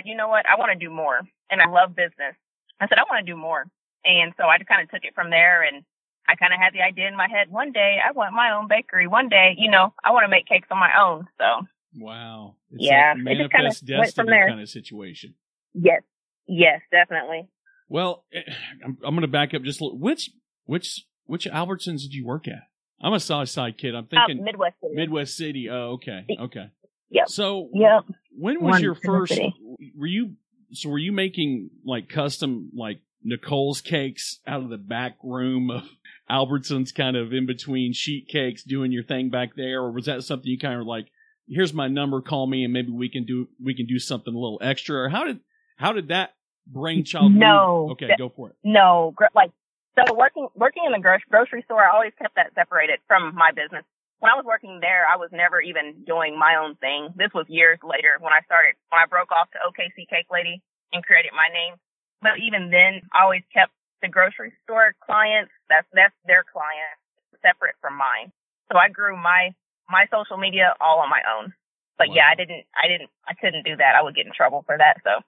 You 0.04 0.16
know 0.16 0.28
what? 0.28 0.46
I 0.48 0.56
want 0.60 0.72
to 0.72 0.78
do 0.78 0.92
more, 0.94 1.22
and 1.52 1.62
I 1.62 1.70
love 1.70 1.96
business. 1.96 2.34
I 2.80 2.88
said 2.88 2.98
I 2.98 3.04
want 3.10 3.26
to 3.26 3.32
do 3.32 3.38
more, 3.38 3.66
and 4.06 4.34
so 4.38 4.46
I 4.46 4.58
just 4.58 4.68
kind 4.70 4.82
of 4.82 4.90
took 4.90 5.04
it 5.04 5.14
from 5.14 5.30
there. 5.30 5.62
And 5.64 5.84
I 6.28 6.36
kind 6.36 6.54
of 6.54 6.60
had 6.60 6.74
the 6.74 6.82
idea 6.82 7.08
in 7.08 7.16
my 7.16 7.28
head. 7.30 7.52
One 7.52 7.72
day 7.72 7.98
I 8.04 8.12
want 8.14 8.34
my 8.34 8.52
own 8.58 8.68
bakery. 8.68 9.08
One 9.08 9.30
day, 9.30 9.54
you 9.58 9.70
know, 9.70 9.94
I 10.04 10.12
want 10.12 10.24
to 10.24 10.30
make 10.30 10.48
cakes 10.48 10.68
on 10.72 10.80
my 10.80 10.92
own. 11.00 11.28
So 11.38 11.68
Wow. 12.00 12.56
It's 12.72 12.84
Yeah, 12.86 13.12
it 13.12 13.18
kinda 13.18 13.24
manifest 13.24 13.84
went 13.86 14.14
from 14.16 14.26
destiny 14.26 14.28
there. 14.30 14.48
kind 14.48 14.62
of 14.62 14.70
situation. 14.70 15.36
yes, 15.74 16.02
yes, 16.48 16.82
definitely. 16.92 17.48
Well, 17.90 18.24
eh, 18.34 18.42
I'm, 18.86 18.98
I'm 19.04 19.14
going 19.16 19.22
to 19.22 19.28
back 19.28 19.54
up 19.54 19.64
just 19.64 19.82
a 19.82 19.84
little. 19.84 20.00
Which 20.00 20.30
which 20.66 21.06
which 21.26 21.46
Albertsons 21.46 22.02
did 22.04 22.14
you 22.14 22.26
work 22.26 22.48
at? 22.48 22.64
I'm 23.02 23.14
a 23.14 23.20
South 23.20 23.50
Side 23.50 23.78
kid. 23.78 23.96
I'm 23.96 24.06
Uh, 24.06 24.10
thinking 24.28 24.44
Midwest. 24.46 24.76
City. 24.82 24.96
Midwest 24.96 25.36
City. 25.36 25.70
Oh, 25.70 25.94
okay, 25.94 26.26
okay. 26.40 26.70
Yep. 27.10 27.28
So 27.28 27.70
Yep. 27.74 28.06
when 28.38 28.62
was 28.62 28.72
One 28.72 28.82
your 28.84 28.96
first? 28.96 29.34
city. 29.34 29.54
Were 29.98 30.08
you 30.08 30.36
so? 30.74 30.90
Were 30.90 30.98
you 30.98 31.12
making 31.12 31.70
like 31.86 32.10
custom 32.10 32.72
like 32.76 33.00
Nicole's 33.24 33.82
cakes 33.82 34.40
out 34.48 34.64
of 34.64 34.70
the 34.70 34.78
back 34.78 35.18
room 35.24 35.70
of 35.70 35.84
Albertsons, 36.30 36.94
kind 36.94 37.16
of 37.16 37.34
in 37.34 37.46
between 37.46 37.94
sheet 37.94 38.28
cakes, 38.28 38.64
doing 38.64 38.92
your 38.92 39.04
thing 39.04 39.30
back 39.30 39.56
there, 39.56 39.82
or 39.82 39.92
was 39.92 40.06
that 40.06 40.24
something 40.24 40.48
you 40.50 40.60
kind 40.60 40.80
of 40.80 40.88
like? 40.88 41.08
Here's 41.48 41.74
my 41.74 41.88
number. 41.88 42.22
Call 42.22 42.48
me, 42.48 42.64
and 42.64 42.72
maybe 42.72 42.92
we 42.92 43.10
can 43.10 43.26
do 43.26 43.48
we 43.64 43.76
can 43.76 43.86
do 43.86 44.00
something 44.00 44.34
a 44.34 44.38
little 44.38 44.60
extra. 44.62 45.04
Or 45.04 45.10
how 45.10 45.26
did 45.26 45.40
how 45.76 45.94
did 45.94 46.10
that 46.10 46.34
brainchild? 46.68 47.34
No. 47.34 47.88
move? 47.88 47.92
Okay, 47.94 48.10
go 48.18 48.30
for 48.30 48.50
it. 48.50 48.56
No, 48.64 49.14
gr- 49.16 49.26
like 49.36 49.52
so 49.96 50.16
working 50.16 50.48
working 50.56 50.84
in 50.86 50.94
the 50.94 51.00
gro- 51.00 51.18
grocery 51.30 51.64
store, 51.64 51.84
I 51.84 51.94
always 51.94 52.14
kept 52.18 52.36
that 52.36 52.54
separated 52.56 53.00
from 53.08 53.36
my 53.36 53.52
business. 53.52 53.84
When 54.22 54.30
I 54.30 54.38
was 54.38 54.46
working 54.46 54.78
there, 54.86 55.02
I 55.10 55.18
was 55.18 55.34
never 55.34 55.58
even 55.58 56.06
doing 56.06 56.38
my 56.38 56.62
own 56.62 56.78
thing. 56.78 57.10
This 57.18 57.34
was 57.34 57.50
years 57.50 57.82
later 57.82 58.22
when 58.22 58.30
I 58.30 58.46
started 58.46 58.78
when 58.94 59.02
I 59.02 59.10
broke 59.10 59.34
off 59.34 59.50
to 59.50 59.66
OKC 59.66 60.06
Cake 60.06 60.30
Lady 60.30 60.62
and 60.94 61.02
created 61.02 61.34
my 61.34 61.50
name. 61.50 61.82
But 62.22 62.38
even 62.38 62.70
then, 62.70 63.02
I 63.10 63.26
always 63.26 63.42
kept 63.50 63.74
the 64.06 64.14
grocery 64.14 64.54
store 64.62 64.94
clients. 65.02 65.50
That's 65.74 65.90
that's 65.90 66.14
their 66.30 66.46
client 66.46 66.94
separate 67.42 67.74
from 67.82 67.98
mine. 67.98 68.30
So 68.70 68.78
I 68.78 68.94
grew 68.94 69.18
my 69.18 69.58
my 69.90 70.06
social 70.14 70.38
media 70.38 70.78
all 70.78 71.02
on 71.02 71.10
my 71.10 71.26
own. 71.26 71.50
But 71.98 72.14
yeah, 72.14 72.30
I 72.30 72.38
didn't 72.38 72.70
I 72.78 72.86
didn't 72.86 73.10
I 73.26 73.34
couldn't 73.34 73.66
do 73.66 73.74
that. 73.82 73.98
I 73.98 74.06
would 74.06 74.14
get 74.14 74.30
in 74.30 74.38
trouble 74.38 74.62
for 74.70 74.78
that. 74.78 75.02
So 75.02 75.26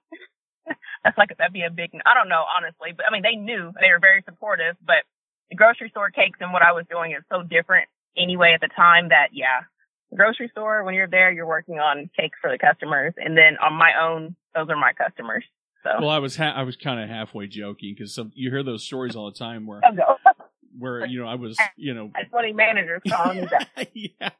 that's 1.02 1.18
like 1.18 1.34
that'd 1.34 1.50
be 1.50 1.66
a 1.66 1.74
big. 1.74 1.90
I 2.06 2.14
don't 2.14 2.30
know 2.30 2.46
honestly, 2.46 2.94
but 2.94 3.06
I 3.06 3.10
mean 3.10 3.26
they 3.26 3.34
knew 3.34 3.74
they 3.74 3.90
were 3.90 3.98
very 3.98 4.22
supportive. 4.22 4.78
But 4.78 5.02
the 5.50 5.58
grocery 5.58 5.90
store 5.90 6.14
cakes 6.14 6.38
and 6.38 6.54
what 6.54 6.62
I 6.62 6.70
was 6.70 6.86
doing 6.86 7.10
is 7.10 7.26
so 7.26 7.42
different 7.42 7.90
anyway 8.16 8.52
at 8.54 8.60
the 8.60 8.68
time 8.74 9.08
that 9.08 9.28
yeah, 9.32 9.62
grocery 10.14 10.48
store 10.48 10.84
when 10.84 10.94
you're 10.94 11.08
there 11.08 11.32
you're 11.32 11.46
working 11.46 11.78
on 11.78 12.10
cakes 12.18 12.38
for 12.40 12.50
the 12.50 12.58
customers, 12.58 13.14
and 13.16 13.36
then 13.36 13.56
on 13.62 13.74
my 13.74 13.92
own 14.00 14.36
those 14.54 14.68
are 14.68 14.76
my 14.76 14.92
customers. 14.92 15.44
So 15.82 15.90
Well, 16.00 16.10
I 16.10 16.18
was 16.18 16.36
ha- 16.36 16.54
I 16.56 16.62
was 16.62 16.76
kind 16.76 17.00
of 17.00 17.08
halfway 17.08 17.46
joking 17.46 17.94
because 17.96 18.18
you 18.34 18.50
hear 18.50 18.62
those 18.62 18.84
stories 18.84 19.16
all 19.16 19.30
the 19.30 19.38
time 19.38 19.66
where 19.66 19.80
oh, 19.84 20.16
where 20.78 21.06
you 21.06 21.20
know 21.20 21.28
I 21.28 21.34
was 21.34 21.58
you 21.76 21.94
know 21.94 22.10
That's 22.14 22.30
funny 22.30 22.52
managers 22.52 23.02
calling 23.08 23.42
me 23.42 23.48
that. 23.50 23.90
yeah, 23.94 24.30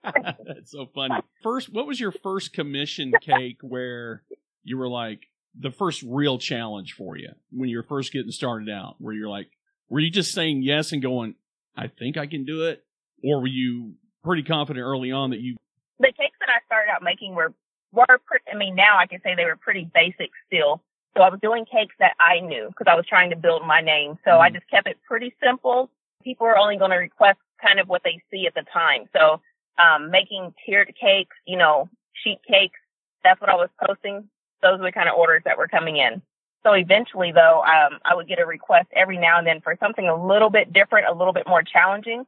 that's 0.45 0.73
so 0.73 0.87
funny. 0.95 1.17
First, 1.43 1.73
what 1.73 1.87
was 1.87 2.01
your 2.01 2.13
first 2.13 2.53
commission 2.53 3.13
cake 3.21 3.59
where 3.63 4.23
you 4.63 4.79
were 4.79 4.89
like 4.89 5.27
the 5.59 5.71
first 5.71 6.03
real 6.03 6.39
challenge 6.39 6.95
for 6.95 7.17
you 7.17 7.31
when 7.51 7.69
you 7.69 7.77
were 7.77 7.83
first 7.85 8.13
getting 8.13 8.33
started 8.33 8.71
out? 8.71 8.97
Where 8.99 9.15
you're 9.15 9.29
like, 9.29 9.49
were 9.89 10.01
you 10.01 10.11
just 10.11 10.33
saying 10.33 10.63
yes 10.63 10.93
and 10.93 11.03
going, 11.03 11.35
I 11.77 11.89
think 11.89 12.17
I 12.17 12.27
can 12.27 12.45
do 12.45 12.65
it, 12.65 12.85
or 13.25 13.41
were 13.41 13.47
you 13.47 13.95
pretty 14.23 14.43
confident 14.43 14.85
early 14.85 15.11
on 15.11 15.31
that 15.31 15.41
you? 15.41 15.57
the 15.99 16.13
cakes 16.13 16.37
that 16.41 16.49
I 16.49 16.65
started 16.67 16.91
out 16.91 17.03
making 17.03 17.35
were 17.35 17.53
were 17.93 18.19
pretty. 18.27 18.45
I 18.53 18.57
mean, 18.57 18.75
now 18.75 18.99
I 18.99 19.07
can 19.07 19.21
say 19.23 19.35
they 19.35 19.45
were 19.45 19.57
pretty 19.57 19.89
basic 19.95 20.31
still. 20.47 20.83
So 21.17 21.23
I 21.23 21.31
was 21.31 21.39
doing 21.41 21.65
cakes 21.65 21.95
that 22.01 22.15
I 22.19 22.41
knew 22.41 22.67
because 22.69 22.91
I 22.91 22.97
was 22.97 23.07
trying 23.07 23.31
to 23.31 23.37
build 23.37 23.65
my 23.65 23.81
name. 23.81 24.19
So 24.25 24.39
I 24.39 24.51
just 24.51 24.69
kept 24.69 24.89
it 24.89 24.99
pretty 25.07 25.33
simple. 25.43 25.91
People 26.25 26.47
are 26.47 26.59
only 26.59 26.77
going 26.77 26.91
to 26.91 26.97
request 26.97 27.39
kind 27.63 27.79
of 27.79 27.89
what 27.89 28.03
they 28.03 28.21
see 28.33 28.49
at 28.49 28.55
the 28.55 28.65
time. 28.73 29.05
So 29.13 29.41
um, 29.79 30.11
making 30.11 30.55
tiered 30.67 30.93
cakes, 31.01 31.37
you 31.47 31.57
know, 31.57 31.89
sheet 32.15 32.41
cakes. 32.49 32.81
That's 33.23 33.41
what 33.41 33.49
I 33.49 33.55
was 33.55 33.69
posting. 33.87 34.29
Those 34.61 34.81
were 34.81 34.87
the 34.87 34.93
kind 34.93 35.09
of 35.09 35.15
orders 35.15 35.43
that 35.45 35.57
were 35.57 35.69
coming 35.69 35.99
in. 35.99 36.21
So 36.65 36.73
eventually 36.73 37.31
though, 37.31 37.63
um, 37.63 38.01
I 38.05 38.17
would 38.17 38.27
get 38.27 38.41
a 38.41 38.47
request 38.47 38.89
every 38.97 39.19
now 39.19 39.39
and 39.39 39.47
then 39.47 39.61
for 39.61 39.77
something 39.79 40.09
a 40.09 40.27
little 40.27 40.51
bit 40.51 40.73
different, 40.73 41.07
a 41.07 41.15
little 41.15 41.33
bit 41.33 41.47
more 41.47 41.63
challenging. 41.63 42.25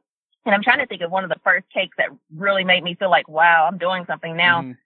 And 0.47 0.55
I'm 0.55 0.63
trying 0.63 0.79
to 0.79 0.85
think 0.85 1.01
of 1.01 1.11
one 1.11 1.25
of 1.25 1.29
the 1.29 1.39
first 1.43 1.65
cakes 1.73 1.95
that 1.97 2.07
really 2.33 2.63
made 2.63 2.81
me 2.81 2.95
feel 2.95 3.09
like, 3.09 3.27
wow, 3.27 3.67
I'm 3.69 3.77
doing 3.77 4.05
something 4.05 4.35
now. 4.35 4.61
Mhm. 4.61 4.77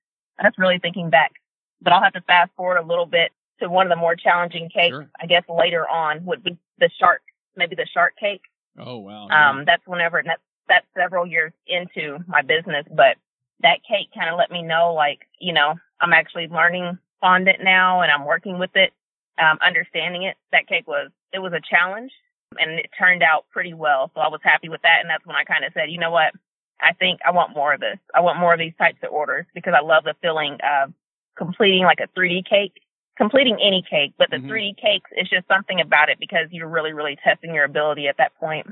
That's 0.42 0.58
really 0.58 0.80
thinking 0.80 1.12
back. 1.12 1.34
But 1.82 1.94
I'll 1.94 2.02
have 2.02 2.14
to 2.14 2.22
fast 2.22 2.52
forward 2.56 2.78
a 2.78 2.82
little 2.82 3.06
bit 3.06 3.32
to 3.60 3.70
one 3.70 3.86
of 3.86 3.92
the 3.92 3.96
more 3.96 4.16
challenging 4.16 4.70
cakes. 4.70 4.96
Sure. 4.96 5.08
I 5.20 5.28
guess 5.28 5.44
later 5.48 5.88
on 5.88 6.26
would 6.26 6.44
be 6.44 6.58
the 6.80 6.90
shark, 7.00 7.22
maybe 7.56 7.76
the 7.76 7.86
shark 7.86 8.16
cake. 8.18 8.42
Oh 8.80 8.98
wow. 8.98 9.28
Um, 9.30 9.66
that's 9.66 9.86
whenever 9.86 10.24
that's 10.26 10.42
that's 10.68 10.88
several 10.96 11.28
years 11.28 11.54
into 11.68 12.24
my 12.28 12.42
business, 12.42 12.86
but 12.90 13.18
that 13.60 13.84
cake 13.84 14.10
kind 14.16 14.30
of 14.30 14.38
let 14.40 14.50
me 14.50 14.64
know, 14.64 14.94
like, 14.94 15.28
you 15.40 15.54
know, 15.54 15.80
I'm 16.00 16.14
actually 16.14 16.48
learning 16.48 16.98
fondant 17.20 17.64
now, 17.64 18.02
and 18.02 18.12
I'm 18.12 18.26
working 18.26 18.58
with 18.58 18.76
it, 18.76 18.94
um, 19.38 19.60
understanding 19.64 20.24
it. 20.24 20.38
That 20.52 20.66
cake 20.68 20.88
was 20.88 21.12
it 21.34 21.40
was 21.40 21.54
a 21.54 21.62
challenge, 21.62 22.12
and 22.60 22.80
it 22.80 22.90
turned 22.98 23.24
out 23.24 23.46
pretty 23.52 23.74
well, 23.74 24.12
so 24.14 24.22
I 24.22 24.28
was 24.28 24.42
happy 24.44 24.70
with 24.70 24.82
that. 24.84 25.00
And 25.02 25.10
that's 25.10 25.26
when 25.26 25.36
I 25.36 25.44
kind 25.44 25.64
of 25.66 25.74
said, 25.74 25.90
you 25.90 26.00
know 26.00 26.12
what, 26.12 26.34
I 26.80 26.94
think 26.94 27.20
I 27.26 27.32
want 27.32 27.56
more 27.56 27.74
of 27.74 27.80
this. 27.80 27.98
I 28.14 28.22
want 28.22 28.40
more 28.40 28.54
of 28.54 28.60
these 28.60 28.76
types 28.78 28.98
of 29.04 29.12
orders 29.12 29.46
because 29.54 29.74
I 29.78 29.82
love 29.86 30.04
the 30.04 30.16
feeling 30.22 30.58
of 30.64 30.94
completing 31.38 31.84
like 31.84 32.00
a 32.00 32.08
3D 32.20 32.44
cake. 32.50 32.74
Completing 33.18 33.58
any 33.62 33.84
cake, 33.88 34.14
but 34.18 34.30
the 34.32 34.38
Mhm. 34.38 34.48
3D 34.48 34.74
cakes, 34.82 35.12
it's 35.12 35.30
just 35.30 35.46
something 35.48 35.80
about 35.80 36.10
it 36.10 36.18
because 36.18 36.48
you're 36.50 36.68
really, 36.70 36.94
really 36.94 37.18
testing 37.18 37.54
your 37.54 37.66
ability 37.66 38.08
at 38.08 38.18
that 38.18 38.34
point. 38.36 38.66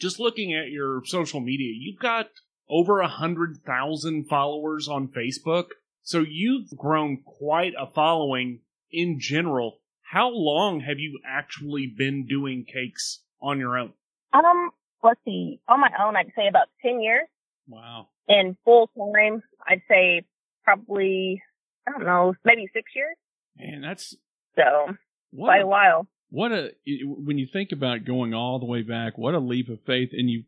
Just 0.00 0.18
looking 0.18 0.52
at 0.54 0.70
your 0.70 1.02
social 1.04 1.40
media, 1.40 1.72
you've 1.76 2.00
got 2.00 2.30
over 2.68 3.00
a 3.00 3.06
hundred 3.06 3.58
thousand 3.64 4.24
followers 4.28 4.88
on 4.88 5.06
Facebook. 5.08 5.66
So 6.02 6.20
you've 6.26 6.70
grown 6.76 7.18
quite 7.22 7.74
a 7.78 7.86
following 7.86 8.62
in 8.90 9.20
general. 9.20 9.78
How 10.12 10.28
long 10.28 10.80
have 10.80 10.98
you 10.98 11.20
actually 11.26 11.86
been 11.86 12.26
doing 12.26 12.66
cakes 12.70 13.20
on 13.40 13.58
your 13.58 13.78
own? 13.78 13.94
Um, 14.34 14.68
let's 15.02 15.18
see. 15.24 15.58
On 15.68 15.80
my 15.80 15.88
own, 16.04 16.16
I'd 16.16 16.32
say 16.36 16.48
about 16.48 16.66
10 16.82 17.00
years. 17.00 17.26
Wow. 17.66 18.08
In 18.28 18.54
full 18.62 18.90
time, 18.94 19.42
I'd 19.66 19.80
say 19.88 20.26
probably, 20.64 21.42
I 21.88 21.92
don't 21.92 22.04
know, 22.04 22.34
maybe 22.44 22.68
six 22.74 22.90
years. 22.94 23.16
Man, 23.56 23.80
that's 23.80 24.14
So 24.54 24.94
quite 25.34 25.60
a, 25.60 25.64
a 25.64 25.66
while. 25.66 26.06
what 26.28 26.52
a 26.52 26.72
when 27.04 27.38
you 27.38 27.46
think 27.50 27.72
about 27.72 28.04
going 28.04 28.34
all 28.34 28.58
the 28.58 28.66
way 28.66 28.82
back, 28.82 29.16
what 29.16 29.32
a 29.32 29.38
leap 29.38 29.70
of 29.70 29.80
faith 29.86 30.10
and 30.12 30.28
you 30.28 30.44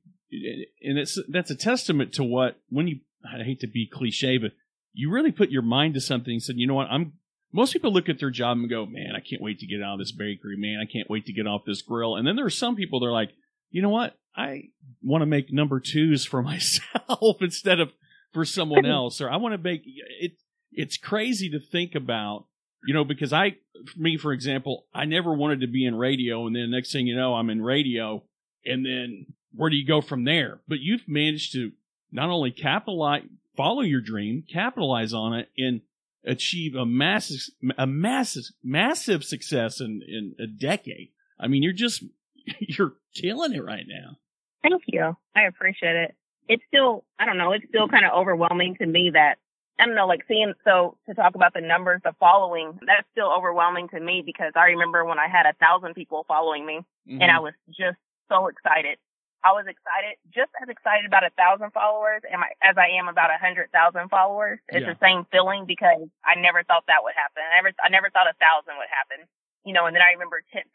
and 0.82 0.98
it's 0.98 1.18
that's 1.28 1.50
a 1.50 1.56
testament 1.56 2.12
to 2.14 2.24
what 2.24 2.60
when 2.68 2.86
you 2.86 3.00
I 3.24 3.42
hate 3.42 3.60
to 3.60 3.66
be 3.66 3.88
cliche, 3.90 4.36
but 4.36 4.52
you 4.92 5.10
really 5.10 5.32
put 5.32 5.50
your 5.50 5.62
mind 5.62 5.94
to 5.94 6.02
something 6.02 6.34
and 6.34 6.42
said, 6.42 6.56
you 6.58 6.66
know 6.66 6.74
what, 6.74 6.88
I'm 6.90 7.14
most 7.54 7.72
people 7.72 7.92
look 7.92 8.08
at 8.08 8.18
their 8.18 8.30
job 8.30 8.58
and 8.58 8.68
go, 8.68 8.84
Man, 8.84 9.14
I 9.16 9.20
can't 9.20 9.40
wait 9.40 9.60
to 9.60 9.66
get 9.66 9.80
out 9.80 9.94
of 9.94 9.98
this 10.00 10.12
bakery, 10.12 10.56
man, 10.56 10.80
I 10.82 10.90
can't 10.90 11.08
wait 11.08 11.26
to 11.26 11.32
get 11.32 11.46
off 11.46 11.64
this 11.64 11.82
grill. 11.82 12.16
And 12.16 12.26
then 12.26 12.36
there 12.36 12.44
are 12.44 12.50
some 12.50 12.76
people 12.76 13.00
that 13.00 13.06
are 13.06 13.12
like, 13.12 13.30
you 13.70 13.80
know 13.80 13.90
what, 13.90 14.16
I 14.36 14.64
want 15.02 15.22
to 15.22 15.26
make 15.26 15.52
number 15.52 15.80
twos 15.80 16.24
for 16.24 16.42
myself 16.52 17.36
instead 17.40 17.80
of 17.80 17.92
for 18.32 18.44
someone 18.44 18.84
else, 18.98 19.20
or 19.20 19.30
I 19.30 19.36
want 19.36 19.54
to 19.54 19.58
make 19.58 19.82
it 19.86 20.32
it's 20.72 20.96
crazy 20.96 21.48
to 21.50 21.60
think 21.60 21.94
about 21.94 22.46
you 22.86 22.92
know, 22.92 23.04
because 23.04 23.32
I, 23.32 23.56
me 23.96 24.16
for 24.18 24.32
example, 24.32 24.86
I 24.94 25.04
never 25.06 25.32
wanted 25.32 25.60
to 25.60 25.66
be 25.66 25.86
in 25.86 25.94
radio, 25.94 26.46
and 26.46 26.54
then 26.54 26.70
next 26.70 26.92
thing 26.92 27.06
you 27.06 27.16
know, 27.16 27.34
I'm 27.34 27.50
in 27.50 27.62
radio, 27.62 28.22
and 28.64 28.84
then 28.84 29.26
where 29.54 29.70
do 29.70 29.76
you 29.76 29.86
go 29.86 30.00
from 30.00 30.24
there? 30.24 30.60
But 30.68 30.80
you've 30.80 31.08
managed 31.08 31.52
to 31.52 31.72
not 32.12 32.28
only 32.28 32.50
capitalize, 32.50 33.22
follow 33.56 33.80
your 33.80 34.00
dream, 34.00 34.44
capitalize 34.50 35.14
on 35.14 35.34
it, 35.34 35.48
and 35.56 35.80
achieve 36.26 36.74
a 36.74 36.86
massive, 36.86 37.40
a 37.76 37.86
massive, 37.86 38.44
massive 38.62 39.24
success 39.24 39.80
in 39.80 40.02
in 40.06 40.34
a 40.38 40.46
decade. 40.46 41.10
I 41.38 41.48
mean, 41.48 41.62
you're 41.62 41.72
just 41.72 42.04
you're 42.60 42.94
killing 43.14 43.52
it 43.54 43.64
right 43.64 43.84
now. 43.86 44.16
Thank 44.62 44.82
you. 44.86 45.16
I 45.36 45.42
appreciate 45.42 45.96
it. 45.96 46.14
It's 46.48 46.62
still, 46.68 47.04
I 47.18 47.24
don't 47.26 47.38
know, 47.38 47.52
it's 47.52 47.66
still 47.68 47.88
kind 47.88 48.04
of 48.04 48.12
overwhelming 48.12 48.76
to 48.76 48.86
me 48.86 49.10
that, 49.14 49.36
I 49.78 49.86
don't 49.86 49.94
know, 49.94 50.06
like 50.06 50.20
seeing, 50.28 50.52
so 50.64 50.96
to 51.08 51.14
talk 51.14 51.34
about 51.34 51.54
the 51.54 51.60
numbers, 51.62 52.00
the 52.04 52.12
following, 52.20 52.78
that's 52.86 53.06
still 53.12 53.32
overwhelming 53.32 53.88
to 53.88 54.00
me 54.00 54.22
because 54.24 54.52
I 54.54 54.66
remember 54.66 55.04
when 55.04 55.18
I 55.18 55.26
had 55.28 55.46
a 55.46 55.54
thousand 55.54 55.94
people 55.94 56.24
following 56.28 56.64
me 56.66 56.80
Mm-hmm. 57.06 57.20
and 57.20 57.30
I 57.30 57.38
was 57.40 57.52
just 57.68 57.98
so 58.30 58.46
excited. 58.46 58.96
I 59.44 59.52
was 59.52 59.68
excited, 59.68 60.16
just 60.32 60.48
as 60.62 60.68
excited 60.72 61.04
about 61.04 61.22
a 61.22 61.30
thousand 61.36 61.70
followers 61.76 62.24
as 62.64 62.76
I 62.80 62.96
am 62.96 63.08
about 63.12 63.28
a 63.28 63.36
hundred 63.36 63.70
thousand 63.70 64.08
followers. 64.08 64.58
It's 64.72 64.86
Yeah. 64.86 64.94
the 64.96 64.98
same 65.04 65.26
feeling 65.30 65.66
because 65.68 66.08
I 66.24 66.34
never 66.40 66.64
thought 66.64 66.84
that 66.88 67.04
would 67.04 67.12
happen. 67.14 67.44
I 67.44 67.56
never, 67.60 67.70
I 67.84 67.88
never 67.92 68.08
thought 68.08 68.26
a 68.26 68.32
thousand 68.40 68.80
would 68.80 68.88
happen. 68.88 69.28
You 69.64 69.72
know, 69.72 69.86
and 69.86 69.94
then 69.96 70.02
I 70.02 70.12
remember 70.12 70.42
10,000. 70.52 70.68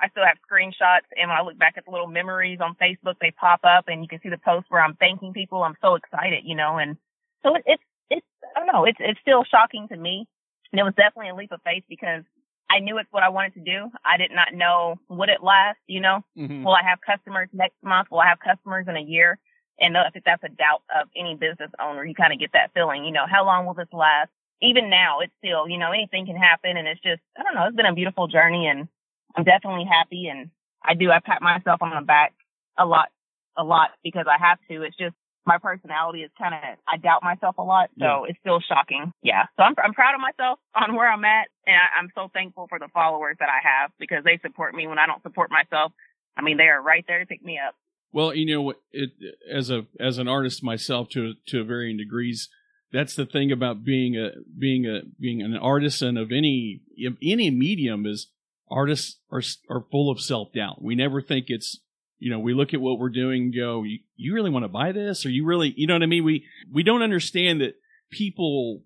I 0.00 0.08
still 0.10 0.26
have 0.26 0.38
screenshots 0.42 1.06
and 1.16 1.30
when 1.30 1.38
I 1.38 1.42
look 1.42 1.58
back 1.58 1.74
at 1.78 1.84
the 1.84 1.90
little 1.90 2.06
memories 2.06 2.58
on 2.60 2.74
Facebook, 2.76 3.18
they 3.20 3.30
pop 3.30 3.60
up 3.62 3.86
and 3.88 4.02
you 4.02 4.08
can 4.08 4.20
see 4.22 4.28
the 4.28 4.38
post 4.38 4.66
where 4.70 4.82
I'm 4.82 4.94
thanking 4.96 5.32
people. 5.32 5.62
I'm 5.62 5.78
so 5.80 5.94
excited, 5.94 6.42
you 6.44 6.54
know, 6.54 6.78
and 6.78 6.96
so 7.42 7.54
it, 7.56 7.62
it's, 7.66 7.82
it's, 8.10 8.26
I 8.54 8.60
don't 8.60 8.70
know, 8.72 8.84
it's, 8.84 8.98
it's 9.00 9.18
still 9.20 9.42
shocking 9.44 9.88
to 9.88 9.96
me. 9.96 10.26
And 10.72 10.80
it 10.80 10.84
was 10.84 10.94
definitely 10.94 11.30
a 11.30 11.34
leap 11.34 11.52
of 11.52 11.62
faith 11.62 11.84
because 11.88 12.22
I 12.70 12.80
knew 12.80 12.98
it's 12.98 13.12
what 13.12 13.22
I 13.22 13.28
wanted 13.28 13.54
to 13.54 13.60
do. 13.60 13.90
I 14.04 14.16
did 14.16 14.30
not 14.32 14.52
know 14.54 14.96
would 15.08 15.28
it 15.28 15.42
last, 15.42 15.78
you 15.86 16.00
know? 16.00 16.24
Mhm. 16.36 16.64
Will 16.64 16.74
I 16.74 16.82
have 16.82 17.00
customers 17.00 17.48
next 17.52 17.76
month? 17.82 18.10
Will 18.10 18.20
I 18.20 18.28
have 18.28 18.40
customers 18.40 18.86
in 18.88 18.96
a 18.96 19.00
year? 19.00 19.38
And 19.78 19.96
I 19.96 20.08
think 20.10 20.24
that's 20.24 20.42
a 20.42 20.48
doubt 20.48 20.82
of 20.94 21.08
any 21.14 21.34
business 21.36 21.70
owner. 21.80 22.04
You 22.04 22.14
kind 22.14 22.32
of 22.32 22.38
get 22.38 22.52
that 22.52 22.72
feeling, 22.72 23.04
you 23.04 23.12
know, 23.12 23.26
how 23.26 23.44
long 23.44 23.66
will 23.66 23.74
this 23.74 23.92
last? 23.92 24.30
Even 24.62 24.88
now, 24.88 25.20
it's 25.20 25.34
still, 25.38 25.68
you 25.68 25.76
know, 25.78 25.92
anything 25.92 26.26
can 26.26 26.36
happen. 26.36 26.76
And 26.76 26.88
it's 26.88 27.00
just, 27.02 27.20
I 27.38 27.42
don't 27.42 27.54
know, 27.54 27.66
it's 27.66 27.76
been 27.76 27.86
a 27.86 27.92
beautiful 27.94 28.26
journey 28.26 28.66
and 28.68 28.88
I'm 29.36 29.44
definitely 29.44 29.84
happy. 29.84 30.28
And 30.28 30.50
I 30.82 30.94
do, 30.94 31.10
I 31.10 31.20
pat 31.20 31.42
myself 31.42 31.82
on 31.82 31.90
the 31.90 32.00
back 32.00 32.32
a 32.78 32.86
lot, 32.86 33.10
a 33.56 33.62
lot 33.64 33.90
because 34.02 34.26
I 34.28 34.38
have 34.38 34.58
to. 34.70 34.82
It's 34.82 34.96
just 34.96 35.14
my 35.46 35.58
personality 35.58 36.22
is 36.22 36.30
kind 36.38 36.54
of, 36.54 36.60
I 36.88 36.96
doubt 36.96 37.22
myself 37.22 37.56
a 37.58 37.62
lot. 37.62 37.90
So 37.98 38.24
it's 38.24 38.38
still 38.40 38.60
shocking. 38.60 39.12
Yeah. 39.22 39.44
So 39.56 39.62
I'm, 39.62 39.74
I'm 39.82 39.94
proud 39.94 40.14
of 40.14 40.20
myself 40.20 40.58
on 40.74 40.96
where 40.96 41.10
I'm 41.10 41.24
at. 41.24 41.48
And 41.66 41.76
I, 41.76 42.00
I'm 42.00 42.10
so 42.14 42.28
thankful 42.34 42.66
for 42.68 42.78
the 42.78 42.88
followers 42.92 43.36
that 43.38 43.48
I 43.48 43.60
have 43.62 43.92
because 43.98 44.24
they 44.24 44.38
support 44.42 44.74
me 44.74 44.86
when 44.86 44.98
I 44.98 45.06
don't 45.06 45.22
support 45.22 45.50
myself. 45.50 45.92
I 46.36 46.42
mean, 46.42 46.56
they 46.56 46.64
are 46.68 46.82
right 46.82 47.04
there 47.06 47.20
to 47.20 47.26
pick 47.26 47.44
me 47.44 47.58
up. 47.64 47.74
Well, 48.12 48.34
you 48.34 48.54
know, 48.54 48.74
it, 48.92 49.10
as 49.52 49.70
a 49.70 49.86
as 50.00 50.18
an 50.18 50.28
artist 50.28 50.62
myself, 50.62 51.08
to 51.10 51.34
to 51.48 51.64
varying 51.64 51.98
degrees, 51.98 52.48
that's 52.92 53.14
the 53.14 53.26
thing 53.26 53.52
about 53.52 53.84
being 53.84 54.16
a 54.16 54.30
being 54.58 54.86
a 54.86 55.00
being 55.20 55.42
an 55.42 55.56
artisan 55.56 56.16
of 56.16 56.30
any 56.30 56.80
any 57.22 57.50
medium 57.50 58.06
is 58.06 58.28
artists 58.70 59.18
are 59.30 59.42
are 59.68 59.84
full 59.90 60.10
of 60.10 60.20
self 60.20 60.52
doubt. 60.54 60.82
We 60.82 60.94
never 60.94 61.20
think 61.20 61.46
it's 61.48 61.80
you 62.18 62.30
know 62.30 62.38
we 62.38 62.54
look 62.54 62.74
at 62.74 62.80
what 62.80 62.98
we're 62.98 63.10
doing 63.10 63.44
and 63.44 63.54
go, 63.54 63.82
you, 63.82 63.98
you 64.16 64.34
really 64.34 64.50
want 64.50 64.64
to 64.64 64.68
buy 64.68 64.92
this, 64.92 65.26
or 65.26 65.30
you 65.30 65.44
really 65.44 65.72
you 65.76 65.86
know 65.86 65.94
what 65.94 66.02
I 66.02 66.06
mean? 66.06 66.24
We 66.24 66.44
we 66.72 66.82
don't 66.82 67.02
understand 67.02 67.60
that 67.60 67.76
people 68.10 68.82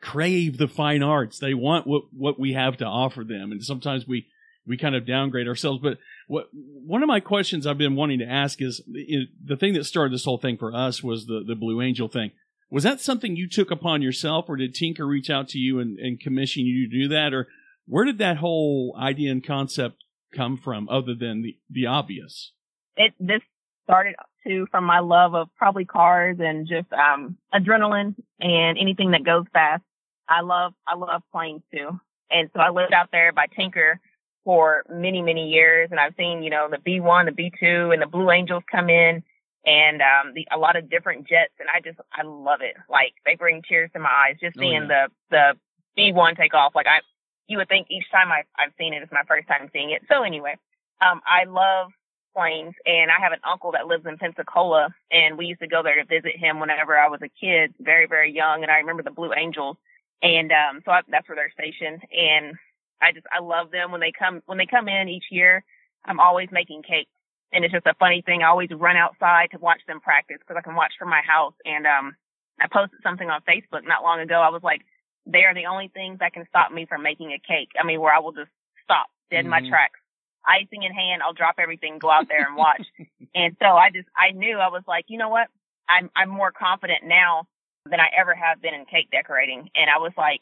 crave 0.00 0.58
the 0.58 0.68
fine 0.68 1.02
arts. 1.02 1.38
They 1.38 1.54
want 1.54 1.86
what 1.86 2.04
what 2.12 2.38
we 2.38 2.52
have 2.54 2.76
to 2.78 2.84
offer 2.84 3.24
them, 3.24 3.52
and 3.52 3.62
sometimes 3.62 4.06
we 4.06 4.26
we 4.66 4.76
kind 4.76 4.94
of 4.94 5.06
downgrade 5.06 5.48
ourselves. 5.48 5.80
But 5.82 5.98
what 6.26 6.48
one 6.52 7.02
of 7.02 7.08
my 7.08 7.20
questions 7.20 7.66
I've 7.66 7.78
been 7.78 7.96
wanting 7.96 8.18
to 8.18 8.26
ask 8.26 8.60
is, 8.60 8.82
is 8.92 9.26
the 9.42 9.56
thing 9.56 9.74
that 9.74 9.84
started 9.84 10.12
this 10.12 10.24
whole 10.24 10.38
thing 10.38 10.56
for 10.56 10.74
us 10.74 11.02
was 11.02 11.26
the 11.26 11.44
the 11.46 11.54
Blue 11.54 11.80
Angel 11.80 12.08
thing. 12.08 12.32
Was 12.68 12.82
that 12.82 13.00
something 13.00 13.36
you 13.36 13.48
took 13.48 13.70
upon 13.70 14.02
yourself, 14.02 14.46
or 14.48 14.56
did 14.56 14.74
Tinker 14.74 15.06
reach 15.06 15.30
out 15.30 15.48
to 15.50 15.58
you 15.58 15.78
and, 15.78 15.98
and 15.98 16.18
commission 16.18 16.66
you 16.66 16.88
to 16.88 17.02
do 17.02 17.08
that, 17.08 17.32
or 17.32 17.46
where 17.86 18.04
did 18.04 18.18
that 18.18 18.38
whole 18.38 18.96
idea 19.00 19.30
and 19.30 19.46
concept 19.46 20.02
come 20.34 20.56
from, 20.56 20.88
other 20.88 21.14
than 21.14 21.42
the 21.42 21.56
the 21.70 21.86
obvious? 21.86 22.52
It 22.96 23.14
this 23.20 23.42
started 23.84 24.14
too 24.46 24.66
from 24.70 24.84
my 24.84 25.00
love 25.00 25.34
of 25.34 25.48
probably 25.56 25.84
cars 25.84 26.36
and 26.40 26.66
just 26.66 26.92
um 26.92 27.36
adrenaline 27.54 28.14
and 28.40 28.78
anything 28.78 29.12
that 29.12 29.24
goes 29.24 29.44
fast. 29.52 29.82
I 30.28 30.40
love 30.40 30.74
I 30.86 30.96
love 30.96 31.22
planes 31.32 31.62
too, 31.72 32.00
and 32.30 32.50
so 32.54 32.60
I 32.60 32.70
lived 32.70 32.92
out 32.92 33.10
there 33.12 33.32
by 33.32 33.46
Tinker 33.46 34.00
for 34.44 34.84
many 34.88 35.22
many 35.22 35.48
years, 35.50 35.88
and 35.90 36.00
I've 36.00 36.14
seen 36.16 36.42
you 36.42 36.50
know 36.50 36.68
the 36.70 36.78
B 36.78 37.00
one, 37.00 37.26
the 37.26 37.32
B 37.32 37.52
two, 37.60 37.90
and 37.92 38.02
the 38.02 38.06
Blue 38.06 38.30
Angels 38.30 38.62
come 38.70 38.88
in, 38.90 39.22
and 39.64 40.00
um 40.02 40.34
the 40.34 40.46
a 40.52 40.58
lot 40.58 40.76
of 40.76 40.90
different 40.90 41.28
jets, 41.28 41.52
and 41.60 41.68
I 41.68 41.80
just 41.80 41.98
I 42.12 42.22
love 42.22 42.60
it. 42.62 42.76
Like 42.88 43.14
they 43.24 43.36
bring 43.36 43.62
tears 43.62 43.90
to 43.92 44.00
my 44.00 44.10
eyes 44.10 44.36
just 44.40 44.56
Oh, 44.56 44.60
seeing 44.60 44.82
yeah. 44.88 45.06
the 45.08 45.08
the 45.30 45.58
B 45.94 46.12
one 46.12 46.34
take 46.34 46.54
off. 46.54 46.74
Like 46.74 46.86
I 46.86 47.00
you 47.48 47.58
would 47.58 47.68
think 47.68 47.86
each 47.90 48.10
time 48.10 48.32
I 48.32 48.42
I've 48.58 48.72
seen 48.78 48.94
it, 48.94 49.02
it's 49.02 49.12
my 49.12 49.22
first 49.28 49.46
time 49.48 49.70
seeing 49.72 49.90
it. 49.90 50.02
So 50.10 50.22
anyway, 50.22 50.56
um 51.00 51.20
I 51.26 51.44
love 51.44 51.92
planes 52.36 52.74
and 52.84 53.10
I 53.10 53.18
have 53.22 53.32
an 53.32 53.40
uncle 53.50 53.72
that 53.72 53.86
lives 53.86 54.04
in 54.06 54.18
Pensacola 54.18 54.94
and 55.10 55.38
we 55.38 55.46
used 55.46 55.60
to 55.60 55.66
go 55.66 55.82
there 55.82 55.96
to 55.96 56.04
visit 56.04 56.36
him 56.36 56.60
whenever 56.60 56.96
I 56.98 57.08
was 57.08 57.20
a 57.22 57.32
kid, 57.40 57.72
very, 57.80 58.06
very 58.06 58.30
young. 58.32 58.62
And 58.62 58.70
I 58.70 58.76
remember 58.76 59.02
the 59.02 59.10
Blue 59.10 59.32
Angels. 59.32 59.76
And, 60.22 60.52
um, 60.52 60.82
so 60.84 60.92
I, 60.92 61.00
that's 61.08 61.28
where 61.28 61.36
they're 61.36 61.52
stationed. 61.52 62.02
And 62.12 62.54
I 63.00 63.12
just, 63.12 63.26
I 63.32 63.40
love 63.42 63.70
them 63.70 63.90
when 63.90 64.00
they 64.00 64.12
come, 64.12 64.42
when 64.46 64.58
they 64.58 64.66
come 64.66 64.88
in 64.88 65.08
each 65.08 65.26
year, 65.30 65.64
I'm 66.04 66.20
always 66.20 66.48
making 66.52 66.82
cakes. 66.82 67.10
And 67.52 67.64
it's 67.64 67.72
just 67.72 67.86
a 67.86 67.94
funny 67.98 68.22
thing. 68.24 68.42
I 68.42 68.48
always 68.48 68.70
run 68.70 68.96
outside 68.96 69.50
to 69.52 69.58
watch 69.58 69.80
them 69.86 70.00
practice 70.00 70.38
because 70.40 70.56
I 70.58 70.62
can 70.62 70.74
watch 70.74 70.92
from 70.98 71.08
my 71.08 71.22
house. 71.26 71.54
And, 71.64 71.86
um, 71.86 72.16
I 72.60 72.66
posted 72.72 73.00
something 73.02 73.28
on 73.30 73.40
Facebook 73.42 73.86
not 73.86 74.02
long 74.02 74.20
ago. 74.20 74.40
I 74.40 74.48
was 74.50 74.62
like, 74.62 74.82
they 75.26 75.44
are 75.44 75.54
the 75.54 75.66
only 75.66 75.88
things 75.88 76.18
that 76.20 76.32
can 76.32 76.46
stop 76.48 76.72
me 76.72 76.86
from 76.86 77.02
making 77.02 77.32
a 77.32 77.38
cake. 77.38 77.70
I 77.80 77.84
mean, 77.84 78.00
where 78.00 78.14
I 78.14 78.18
will 78.18 78.32
just 78.32 78.50
stop 78.82 79.08
dead 79.30 79.44
in 79.44 79.50
my 79.50 79.60
Mhm. 79.60 79.68
tracks. 79.68 79.98
Icing 80.46 80.82
in 80.82 80.92
hand, 80.92 81.22
I'll 81.22 81.34
drop 81.34 81.56
everything, 81.58 81.98
go 81.98 82.10
out 82.10 82.28
there 82.28 82.46
and 82.46 82.56
watch. 82.56 82.86
and 83.34 83.56
so 83.60 83.66
I 83.66 83.90
just, 83.90 84.08
I 84.16 84.32
knew 84.32 84.58
I 84.58 84.68
was 84.68 84.82
like, 84.86 85.06
you 85.08 85.18
know 85.18 85.28
what? 85.28 85.48
I'm, 85.88 86.10
I'm 86.16 86.28
more 86.28 86.52
confident 86.52 87.04
now 87.04 87.46
than 87.88 88.00
I 88.00 88.08
ever 88.18 88.34
have 88.34 88.62
been 88.62 88.74
in 88.74 88.84
cake 88.86 89.10
decorating. 89.10 89.70
And 89.74 89.90
I 89.90 89.98
was 89.98 90.12
like, 90.16 90.40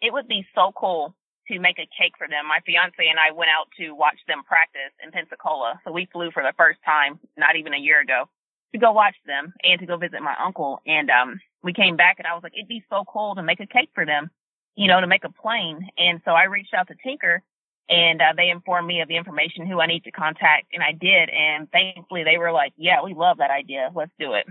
it 0.00 0.12
would 0.12 0.26
be 0.28 0.46
so 0.54 0.72
cool 0.74 1.14
to 1.48 1.58
make 1.58 1.78
a 1.78 1.90
cake 1.90 2.14
for 2.18 2.28
them. 2.28 2.46
My 2.46 2.58
fiance 2.66 2.98
and 2.98 3.18
I 3.18 3.32
went 3.34 3.50
out 3.50 3.68
to 3.78 3.94
watch 3.94 4.18
them 4.26 4.42
practice 4.46 4.94
in 5.02 5.10
Pensacola. 5.10 5.80
So 5.84 5.92
we 5.92 6.08
flew 6.12 6.30
for 6.30 6.42
the 6.42 6.54
first 6.56 6.78
time, 6.84 7.18
not 7.36 7.56
even 7.56 7.74
a 7.74 7.78
year 7.78 8.00
ago, 8.00 8.28
to 8.72 8.78
go 8.78 8.92
watch 8.92 9.16
them 9.26 9.52
and 9.62 9.80
to 9.80 9.86
go 9.86 9.96
visit 9.96 10.22
my 10.22 10.34
uncle. 10.42 10.80
And 10.86 11.10
um 11.10 11.40
we 11.62 11.72
came 11.72 11.96
back 11.96 12.16
and 12.18 12.26
I 12.26 12.34
was 12.34 12.42
like, 12.42 12.54
it'd 12.54 12.68
be 12.68 12.84
so 12.90 13.04
cool 13.06 13.34
to 13.36 13.42
make 13.42 13.60
a 13.60 13.66
cake 13.66 13.90
for 13.94 14.04
them, 14.04 14.30
you 14.76 14.88
know, 14.88 15.00
to 15.00 15.06
make 15.06 15.24
a 15.24 15.30
plane. 15.30 15.88
And 15.96 16.20
so 16.24 16.32
I 16.32 16.44
reached 16.44 16.74
out 16.74 16.88
to 16.88 16.94
Tinker 17.02 17.42
and 17.88 18.20
uh, 18.20 18.32
they 18.36 18.48
informed 18.48 18.86
me 18.86 19.00
of 19.00 19.08
the 19.08 19.16
information 19.16 19.66
who 19.66 19.80
I 19.80 19.86
need 19.86 20.04
to 20.04 20.10
contact 20.10 20.66
and 20.72 20.82
I 20.82 20.92
did 20.92 21.28
and 21.30 21.70
thankfully 21.70 22.24
they 22.24 22.38
were 22.38 22.52
like, 22.52 22.72
Yeah, 22.76 23.02
we 23.04 23.14
love 23.14 23.38
that 23.38 23.50
idea. 23.50 23.90
Let's 23.94 24.12
do 24.18 24.34
it. 24.34 24.46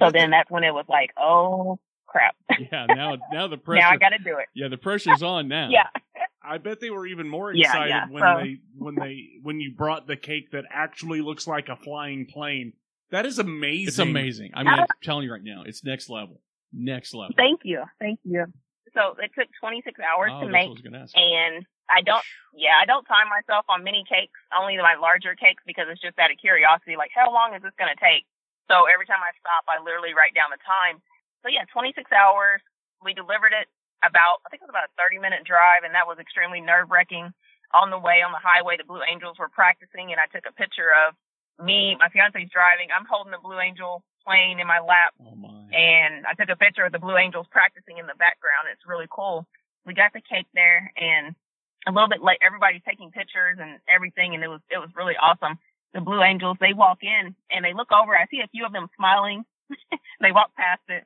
So 0.00 0.10
then 0.10 0.30
they- 0.30 0.36
that's 0.36 0.50
when 0.50 0.64
it 0.64 0.72
was 0.72 0.86
like, 0.88 1.10
Oh 1.18 1.78
crap. 2.06 2.36
Yeah, 2.72 2.86
now 2.86 3.16
now 3.32 3.48
the 3.48 3.56
pressure. 3.56 3.80
now 3.82 3.90
I 3.90 3.96
gotta 3.96 4.18
do 4.18 4.38
it. 4.38 4.46
yeah, 4.54 4.68
the 4.68 4.78
pressure's 4.78 5.22
on 5.22 5.48
now. 5.48 5.68
Yeah. 5.70 5.88
I 6.42 6.58
bet 6.58 6.80
they 6.80 6.90
were 6.90 7.06
even 7.06 7.28
more 7.28 7.52
excited 7.52 7.90
yeah, 7.90 8.06
when 8.08 8.22
so- 8.22 8.40
they 8.42 8.56
when 8.76 8.94
they 8.94 9.28
when 9.42 9.60
you 9.60 9.74
brought 9.74 10.06
the 10.06 10.16
cake 10.16 10.52
that 10.52 10.64
actually 10.70 11.20
looks 11.20 11.46
like 11.46 11.68
a 11.68 11.76
flying 11.76 12.26
plane. 12.26 12.72
That 13.10 13.24
is 13.24 13.38
amazing. 13.38 13.88
It's 13.88 13.98
amazing. 13.98 14.50
I 14.54 14.62
mean, 14.64 14.74
I'm 14.74 14.86
telling 15.02 15.24
you 15.24 15.32
right 15.32 15.42
now, 15.42 15.62
it's 15.64 15.82
next 15.82 16.10
level. 16.10 16.42
Next 16.74 17.14
level. 17.14 17.34
Thank 17.38 17.60
you. 17.64 17.82
Thank 17.98 18.20
you. 18.22 18.44
So 18.94 19.14
it 19.18 19.30
took 19.38 19.48
26 19.60 19.98
hours 20.00 20.30
oh, 20.34 20.40
to 20.40 20.46
make, 20.48 20.68
what 20.68 20.68
I 20.68 20.70
was 20.72 20.80
gonna 20.82 20.98
ask. 20.98 21.16
and 21.16 21.64
I 21.88 22.04
don't, 22.04 22.24
yeah, 22.52 22.76
I 22.76 22.84
don't 22.84 23.04
time 23.08 23.32
myself 23.32 23.64
on 23.68 23.84
mini 23.84 24.04
cakes, 24.04 24.36
only 24.52 24.76
my 24.76 24.96
larger 25.00 25.34
cakes 25.34 25.64
because 25.64 25.88
it's 25.88 26.00
just 26.00 26.20
out 26.20 26.30
of 26.30 26.36
curiosity, 26.36 26.96
like 26.96 27.12
how 27.12 27.32
long 27.32 27.56
is 27.56 27.64
this 27.64 27.76
going 27.80 27.92
to 27.92 28.00
take? 28.00 28.28
So 28.68 28.84
every 28.84 29.08
time 29.08 29.24
I 29.24 29.32
stop, 29.40 29.64
I 29.64 29.80
literally 29.80 30.12
write 30.12 30.36
down 30.36 30.52
the 30.52 30.60
time. 30.60 31.00
So 31.40 31.48
yeah, 31.48 31.64
26 31.72 31.96
hours. 32.12 32.60
We 33.00 33.16
delivered 33.16 33.56
it 33.56 33.70
about, 34.04 34.44
I 34.44 34.52
think 34.52 34.60
it 34.60 34.68
was 34.68 34.74
about 34.74 34.90
a 34.90 34.98
30 35.00 35.18
minute 35.22 35.42
drive, 35.48 35.88
and 35.88 35.96
that 35.96 36.06
was 36.06 36.20
extremely 36.20 36.60
nerve 36.60 36.92
wracking. 36.92 37.32
On 37.76 37.92
the 37.92 38.00
way 38.00 38.24
on 38.24 38.32
the 38.32 38.40
highway, 38.40 38.80
the 38.80 38.88
Blue 38.88 39.04
Angels 39.04 39.36
were 39.36 39.52
practicing, 39.52 40.08
and 40.08 40.16
I 40.16 40.24
took 40.32 40.48
a 40.48 40.56
picture 40.56 40.88
of 40.88 41.12
me. 41.60 41.96
My 42.00 42.08
fiance's 42.08 42.48
driving. 42.48 42.88
I'm 42.88 43.04
holding 43.04 43.32
the 43.32 43.44
Blue 43.44 43.60
Angel 43.60 44.00
plane 44.24 44.60
in 44.60 44.66
my 44.66 44.80
lap 44.80 45.12
oh 45.20 45.36
my. 45.36 45.68
and 45.72 46.24
I 46.24 46.32
took 46.32 46.48
a 46.48 46.56
picture 46.56 46.84
of 46.84 46.92
the 46.92 47.00
Blue 47.00 47.16
Angels 47.16 47.46
practicing 47.52 48.00
in 48.00 48.08
the 48.08 48.16
background. 48.16 48.72
It's 48.72 48.88
really 48.88 49.08
cool. 49.08 49.44
We 49.84 49.92
got 49.92 50.12
the 50.12 50.24
cake 50.24 50.48
there, 50.52 50.92
and 50.96 51.36
a 51.88 51.92
little 51.92 52.08
bit 52.08 52.22
late, 52.22 52.38
everybody's 52.44 52.82
taking 52.86 53.10
pictures 53.10 53.56
and 53.60 53.80
everything, 53.88 54.34
and 54.34 54.44
it 54.44 54.48
was 54.48 54.60
it 54.70 54.78
was 54.78 54.90
really 54.94 55.16
awesome. 55.16 55.58
The 55.94 56.00
Blue 56.00 56.22
Angels, 56.22 56.58
they 56.60 56.74
walk 56.74 56.98
in 57.02 57.34
and 57.50 57.64
they 57.64 57.72
look 57.72 57.90
over. 57.90 58.14
I 58.14 58.26
see 58.30 58.40
a 58.44 58.48
few 58.48 58.66
of 58.66 58.72
them 58.72 58.88
smiling. 58.96 59.44
they 60.20 60.32
walk 60.32 60.52
past 60.54 60.82
it, 60.88 61.04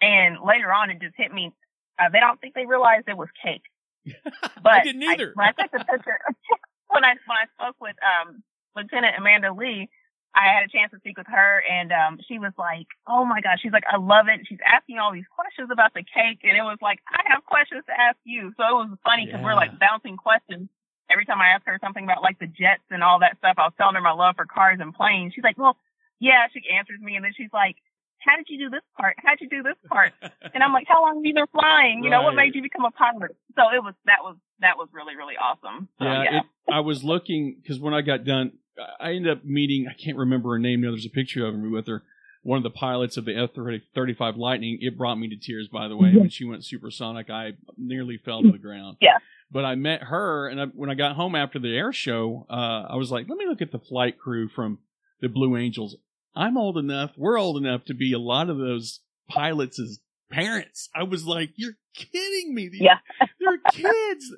and 0.00 0.38
later 0.44 0.72
on, 0.72 0.90
it 0.90 1.00
just 1.00 1.14
hit 1.16 1.32
me. 1.32 1.52
Uh, 1.98 2.08
they 2.10 2.20
don't 2.20 2.40
think 2.40 2.54
they 2.54 2.66
realized 2.66 3.08
it 3.08 3.16
was 3.16 3.28
cake. 3.42 3.62
But 4.62 4.72
I 4.72 4.82
didn't 4.84 5.02
either. 5.02 5.32
when 5.34 5.48
I 5.48 5.52
took 5.52 5.70
the 5.70 5.78
picture, 5.78 6.18
when 6.88 7.04
I 7.04 7.14
when 7.26 7.38
I 7.38 7.46
spoke 7.54 7.76
with 7.80 7.96
um 8.00 8.42
Lieutenant 8.74 9.16
Amanda 9.18 9.52
Lee, 9.52 9.90
I 10.34 10.48
had 10.48 10.64
a 10.64 10.68
chance 10.68 10.90
to 10.92 10.98
speak 10.98 11.18
with 11.18 11.26
her, 11.28 11.62
and 11.68 11.92
um 11.92 12.18
she 12.26 12.38
was 12.38 12.52
like, 12.56 12.86
"Oh 13.06 13.24
my 13.24 13.40
gosh," 13.40 13.60
she's 13.60 13.72
like, 13.72 13.84
"I 13.90 13.96
love 13.98 14.28
it." 14.28 14.46
She's 14.48 14.60
asking 14.64 14.98
all 14.98 15.12
these 15.12 15.28
questions 15.28 15.68
about 15.70 15.92
the 15.94 16.02
cake, 16.02 16.40
and 16.44 16.56
it 16.56 16.62
was 16.64 16.78
like, 16.80 17.00
"I 17.08 17.20
have 17.32 17.44
questions 17.44 17.84
to 17.86 17.92
ask 17.92 18.16
you." 18.24 18.52
So 18.56 18.62
it 18.64 18.88
was 18.88 18.98
funny 19.04 19.26
because 19.26 19.42
we're 19.44 19.54
like 19.54 19.78
bouncing 19.78 20.16
questions. 20.16 20.68
Every 21.10 21.26
time 21.26 21.40
I 21.40 21.48
asked 21.48 21.66
her 21.66 21.78
something 21.82 22.04
about 22.04 22.22
like 22.22 22.38
the 22.38 22.46
jets 22.46 22.88
and 22.90 23.04
all 23.04 23.18
that 23.20 23.36
stuff, 23.38 23.56
I 23.58 23.64
was 23.68 23.74
telling 23.76 23.94
her 23.96 24.00
my 24.00 24.12
love 24.16 24.36
for 24.36 24.46
cars 24.46 24.78
and 24.80 24.94
planes. 24.94 25.34
She's 25.34 25.44
like, 25.44 25.58
"Well, 25.58 25.76
yeah." 26.18 26.48
She 26.52 26.60
answers 26.72 27.00
me, 27.00 27.16
and 27.16 27.24
then 27.24 27.32
she's 27.36 27.52
like, 27.52 27.76
"How 28.24 28.36
did 28.36 28.46
you 28.48 28.56
do 28.56 28.70
this 28.70 28.84
part? 28.96 29.16
How'd 29.20 29.40
you 29.40 29.50
do 29.50 29.62
this 29.62 29.76
part?" 29.88 30.12
And 30.54 30.62
I'm 30.62 30.72
like, 30.74 30.86
how 30.86 31.00
long 31.00 31.16
have 31.16 31.24
you 31.24 31.32
been 31.32 31.46
flying? 31.48 32.04
You 32.04 32.10
know, 32.10 32.22
what 32.22 32.34
made 32.34 32.54
you 32.54 32.60
become 32.60 32.84
a 32.84 32.90
pilot? 32.90 33.34
So 33.56 33.62
it 33.72 33.82
was 33.82 33.94
that 34.04 34.20
was 34.22 34.36
that 34.60 34.76
was 34.76 34.88
really 34.92 35.16
really 35.16 35.36
awesome. 35.36 35.88
So, 35.98 36.04
yeah, 36.04 36.22
yeah, 36.24 36.38
It, 36.38 36.44
I 36.72 36.80
was 36.80 37.02
looking 37.02 37.56
because 37.60 37.80
when 37.80 37.94
I 37.94 38.02
got 38.02 38.24
done, 38.24 38.52
I 39.00 39.12
ended 39.12 39.30
up 39.38 39.44
meeting. 39.44 39.86
I 39.88 39.94
can't 39.94 40.16
remember 40.16 40.50
her 40.50 40.58
name 40.58 40.80
now. 40.80 40.90
There's 40.90 41.06
a 41.06 41.10
picture 41.10 41.46
of 41.46 41.54
me 41.54 41.68
with 41.68 41.86
her. 41.86 42.02
One 42.42 42.56
of 42.56 42.64
the 42.64 42.70
pilots 42.70 43.16
of 43.16 43.24
the 43.24 43.36
F-35 43.36 44.36
Lightning. 44.36 44.78
It 44.80 44.98
brought 44.98 45.14
me 45.16 45.28
to 45.28 45.36
tears, 45.36 45.68
by 45.68 45.86
the 45.88 45.96
way. 45.96 46.12
When 46.12 46.28
she 46.28 46.44
went 46.44 46.64
supersonic, 46.64 47.30
I 47.30 47.52
nearly 47.76 48.16
fell 48.16 48.42
to 48.42 48.50
the 48.50 48.58
ground. 48.58 48.96
Yeah. 49.00 49.18
But 49.50 49.64
I 49.64 49.74
met 49.76 50.02
her, 50.04 50.48
and 50.48 50.60
I, 50.60 50.64
when 50.66 50.90
I 50.90 50.94
got 50.94 51.14
home 51.14 51.34
after 51.36 51.58
the 51.58 51.76
air 51.76 51.92
show, 51.92 52.46
uh, 52.50 52.86
I 52.88 52.96
was 52.96 53.12
like, 53.12 53.28
"Let 53.28 53.38
me 53.38 53.46
look 53.46 53.60
at 53.62 53.70
the 53.70 53.78
flight 53.78 54.18
crew 54.18 54.48
from 54.48 54.78
the 55.20 55.28
Blue 55.28 55.56
Angels." 55.56 55.94
I'm 56.34 56.56
old 56.56 56.78
enough. 56.78 57.10
We're 57.18 57.38
old 57.38 57.58
enough 57.58 57.84
to 57.84 57.94
be 57.94 58.12
a 58.14 58.18
lot 58.18 58.48
of 58.48 58.56
those 58.56 59.00
pilots 59.28 59.78
as 59.78 60.00
parents. 60.30 60.88
I 60.96 61.02
was 61.02 61.26
like, 61.26 61.50
"You're 61.56 61.76
kidding 61.94 62.54
me!" 62.54 62.68
These- 62.70 62.80
Yeah. 62.80 62.98
they're 63.38 63.58
kids, 63.72 64.34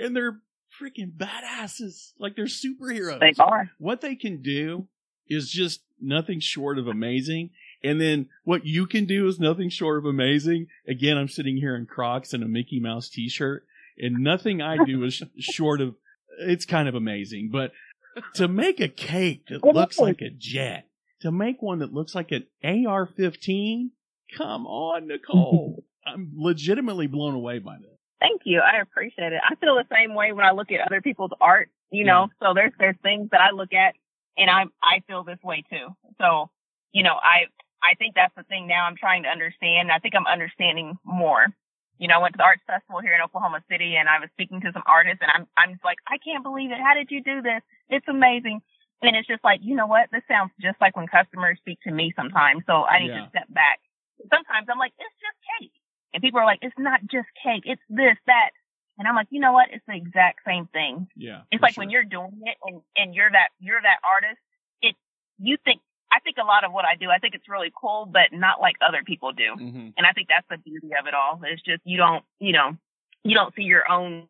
and 0.00 0.14
they're 0.14 0.38
freaking 0.80 1.12
badasses. 1.12 2.12
Like 2.18 2.36
they're 2.36 2.46
superheroes. 2.46 3.20
they 3.20 3.34
are. 3.38 3.70
What 3.78 4.00
they 4.00 4.14
can 4.14 4.42
do 4.42 4.86
is 5.28 5.50
just 5.50 5.82
nothing 6.00 6.40
short 6.40 6.78
of 6.78 6.86
amazing. 6.86 7.50
And 7.82 8.00
then 8.00 8.28
what 8.44 8.64
you 8.66 8.86
can 8.86 9.04
do 9.04 9.26
is 9.28 9.38
nothing 9.38 9.70
short 9.70 9.98
of 9.98 10.04
amazing. 10.04 10.66
Again, 10.86 11.16
I'm 11.16 11.28
sitting 11.28 11.56
here 11.56 11.76
in 11.76 11.86
Crocs 11.86 12.32
and 12.32 12.42
a 12.42 12.48
Mickey 12.48 12.80
Mouse 12.80 13.08
T-shirt, 13.08 13.64
and 13.98 14.18
nothing 14.18 14.60
I 14.60 14.84
do 14.84 15.04
is 15.04 15.22
short 15.38 15.80
of. 15.80 15.94
It's 16.40 16.64
kind 16.64 16.88
of 16.88 16.94
amazing, 16.94 17.50
but 17.50 17.72
to 18.34 18.46
make 18.46 18.80
a 18.80 18.88
cake 18.88 19.46
that 19.48 19.64
looks 19.64 19.98
like 19.98 20.20
a 20.20 20.30
jet, 20.30 20.86
to 21.20 21.32
make 21.32 21.60
one 21.60 21.80
that 21.80 21.92
looks 21.92 22.14
like 22.14 22.30
an 22.30 22.46
AR-15, 22.62 23.90
come 24.36 24.66
on, 24.66 25.08
Nicole. 25.08 25.84
I'm 26.06 26.30
legitimately 26.36 27.06
blown 27.08 27.34
away 27.34 27.58
by 27.58 27.76
that. 27.76 27.97
Thank 28.20 28.42
you. 28.44 28.60
I 28.60 28.80
appreciate 28.80 29.32
it. 29.32 29.40
I 29.48 29.54
feel 29.56 29.76
the 29.76 29.86
same 29.94 30.14
way 30.14 30.32
when 30.32 30.44
I 30.44 30.50
look 30.50 30.70
at 30.72 30.80
other 30.80 31.00
people's 31.00 31.30
art. 31.40 31.70
You 31.90 32.04
know, 32.04 32.28
so 32.42 32.52
there's 32.54 32.72
there's 32.78 32.96
things 33.02 33.30
that 33.30 33.40
I 33.40 33.50
look 33.52 33.72
at, 33.72 33.94
and 34.36 34.50
I 34.50 34.64
I 34.82 35.00
feel 35.06 35.24
this 35.24 35.38
way 35.42 35.64
too. 35.70 35.88
So 36.20 36.50
you 36.92 37.02
know, 37.02 37.14
I 37.14 37.46
I 37.82 37.94
think 37.94 38.14
that's 38.14 38.34
the 38.36 38.42
thing 38.44 38.66
now. 38.66 38.84
I'm 38.84 38.96
trying 38.96 39.22
to 39.22 39.28
understand. 39.30 39.90
I 39.90 39.98
think 39.98 40.14
I'm 40.14 40.26
understanding 40.26 40.98
more. 41.04 41.46
You 41.98 42.06
know, 42.08 42.16
I 42.16 42.18
went 42.18 42.34
to 42.34 42.38
the 42.38 42.44
arts 42.44 42.62
festival 42.66 43.00
here 43.00 43.14
in 43.14 43.22
Oklahoma 43.22 43.62
City, 43.70 43.96
and 43.96 44.08
I 44.08 44.20
was 44.20 44.28
speaking 44.34 44.60
to 44.62 44.72
some 44.72 44.82
artists, 44.86 45.22
and 45.22 45.30
I'm 45.34 45.46
I'm 45.56 45.72
just 45.72 45.84
like, 45.84 45.98
I 46.06 46.18
can't 46.18 46.42
believe 46.42 46.70
it. 46.72 46.78
How 46.78 46.94
did 46.94 47.10
you 47.10 47.22
do 47.22 47.40
this? 47.40 47.62
It's 47.88 48.06
amazing. 48.08 48.60
And 49.00 49.14
it's 49.14 49.28
just 49.28 49.44
like, 49.44 49.60
you 49.62 49.76
know 49.76 49.86
what? 49.86 50.10
This 50.10 50.22
sounds 50.28 50.50
just 50.60 50.76
like 50.80 50.96
when 50.96 51.06
customers 51.06 51.56
speak 51.62 51.78
to 51.84 51.92
me 51.92 52.12
sometimes. 52.16 52.64
So 52.66 52.82
I 52.82 52.98
need 52.98 53.14
Yeah. 53.14 53.22
to 53.24 53.28
step 53.30 53.46
back. 53.48 53.78
Sometimes 54.28 54.66
I'm 54.68 54.78
like, 54.78 54.92
it's 54.98 55.14
just 55.22 55.38
cake. 55.60 55.72
And 56.14 56.22
people 56.22 56.40
are 56.40 56.46
like, 56.46 56.60
it's 56.62 56.74
not 56.78 57.00
just 57.02 57.28
cake. 57.42 57.64
It's 57.66 57.82
this, 57.88 58.16
that. 58.26 58.50
And 58.98 59.06
I'm 59.06 59.14
like, 59.14 59.28
you 59.30 59.40
know 59.40 59.52
what? 59.52 59.68
It's 59.72 59.84
the 59.86 59.94
exact 59.94 60.40
same 60.46 60.66
thing. 60.72 61.06
Yeah. 61.16 61.42
It's 61.52 61.62
like 61.62 61.74
sure. 61.74 61.82
when 61.82 61.90
you're 61.90 62.04
doing 62.04 62.40
it 62.44 62.56
and, 62.64 62.80
and 62.96 63.14
you're 63.14 63.30
that, 63.30 63.48
you're 63.60 63.80
that 63.80 63.98
artist. 64.02 64.40
It, 64.82 64.96
you 65.38 65.56
think, 65.64 65.80
I 66.10 66.20
think 66.20 66.36
a 66.42 66.44
lot 66.44 66.64
of 66.64 66.72
what 66.72 66.84
I 66.84 66.96
do, 66.96 67.10
I 67.10 67.18
think 67.18 67.34
it's 67.34 67.48
really 67.48 67.70
cool, 67.78 68.08
but 68.10 68.32
not 68.32 68.60
like 68.60 68.76
other 68.80 69.02
people 69.04 69.32
do. 69.32 69.54
Mhm. 69.60 69.92
And 69.96 70.06
I 70.06 70.12
think 70.12 70.28
that's 70.28 70.46
the 70.48 70.56
beauty 70.56 70.90
of 70.98 71.06
it 71.06 71.14
all. 71.14 71.40
It's 71.44 71.62
just, 71.62 71.82
you 71.84 71.98
don't, 71.98 72.24
you 72.40 72.52
know, 72.52 72.76
you 73.24 73.34
don't 73.34 73.54
see 73.54 73.62
your 73.62 73.88
own, 73.90 74.26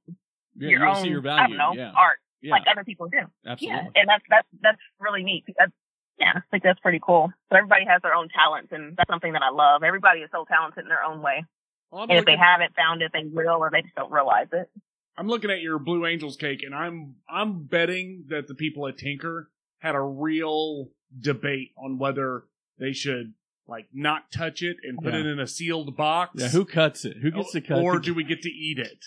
Yeah, 0.57 0.69
your 0.69 0.81
you 0.81 0.89
own, 0.89 1.03
see 1.03 1.09
your 1.09 1.27
I 1.31 1.47
don't 1.47 1.57
know, 1.57 1.73
yeah. 1.75 1.93
art 1.97 2.19
yeah. 2.43 2.51
like 2.51 2.65
other 2.71 2.85
people 2.85 3.09
do. 3.09 3.21
absolutely. 3.47 3.79
Yeah. 3.79 4.01
And 4.01 4.09
that's, 4.09 4.25
that's, 4.29 4.49
that's 4.61 4.83
really 4.99 5.23
neat. 5.23 5.45
That's, 5.57 5.73
yeah, 6.19 6.33
I 6.37 6.41
think 6.51 6.65
that's 6.65 6.81
pretty 6.81 7.01
cool. 7.01 7.33
So 7.49 7.57
everybody 7.57 7.85
has 7.87 8.03
their 8.03 8.15
own 8.15 8.29
talents 8.29 8.73
and 8.73 8.97
that's 8.97 9.09
something 9.09 9.33
that 9.33 9.43
I 9.43 9.51
love. 9.51 9.85
Everybody 9.85 10.21
is 10.21 10.31
so 10.33 10.45
talented 10.45 10.83
in 10.83 10.89
their 10.89 11.05
own 11.05 11.23
way. 11.23 11.45
Well, 11.91 12.03
And 12.03 12.13
if 12.13 12.25
they 12.25 12.33
looking- 12.33 12.45
haven't 12.45 12.75
found 12.75 13.03
it, 13.03 13.13
they 13.13 13.25
will, 13.25 13.57
or 13.59 13.71
they 13.71 13.83
just 13.83 13.95
don't 13.95 14.13
realize 14.13 14.49
it. 14.53 14.71
I'm 15.17 15.27
looking 15.27 15.51
at 15.51 15.61
your 15.63 15.79
Blue 15.79 16.07
Angels 16.07 16.37
cake, 16.37 16.63
and 16.63 16.75
I'm 16.75 17.17
I'm 17.29 17.65
betting 17.65 18.27
that 18.29 18.47
the 18.47 18.55
people 18.55 18.87
at 18.87 18.99
Tinker 18.99 19.51
had 19.79 19.95
a 19.95 20.01
real 20.01 20.91
debate 21.19 21.73
on 21.77 21.99
whether 21.99 22.45
they 22.79 22.93
should 22.93 23.35
like 23.67 23.89
not 23.93 24.31
touch 24.31 24.63
it 24.63 24.77
and 24.83 24.99
put 24.99 25.13
Yeah. 25.15 25.21
it 25.21 25.27
in 25.27 25.41
a 25.41 25.47
sealed 25.47 25.97
box. 25.97 26.41
Yeah, 26.41 26.49
who 26.49 26.65
cuts 26.65 27.05
it? 27.05 27.17
Who 27.19 27.31
gets 27.31 27.53
to 27.53 27.61
cut? 27.61 27.83
or 27.83 27.99
do 27.99 28.15
we 28.15 28.23
get 28.25 28.43
to 28.43 28.51
eat 28.51 28.79
it? 28.79 29.05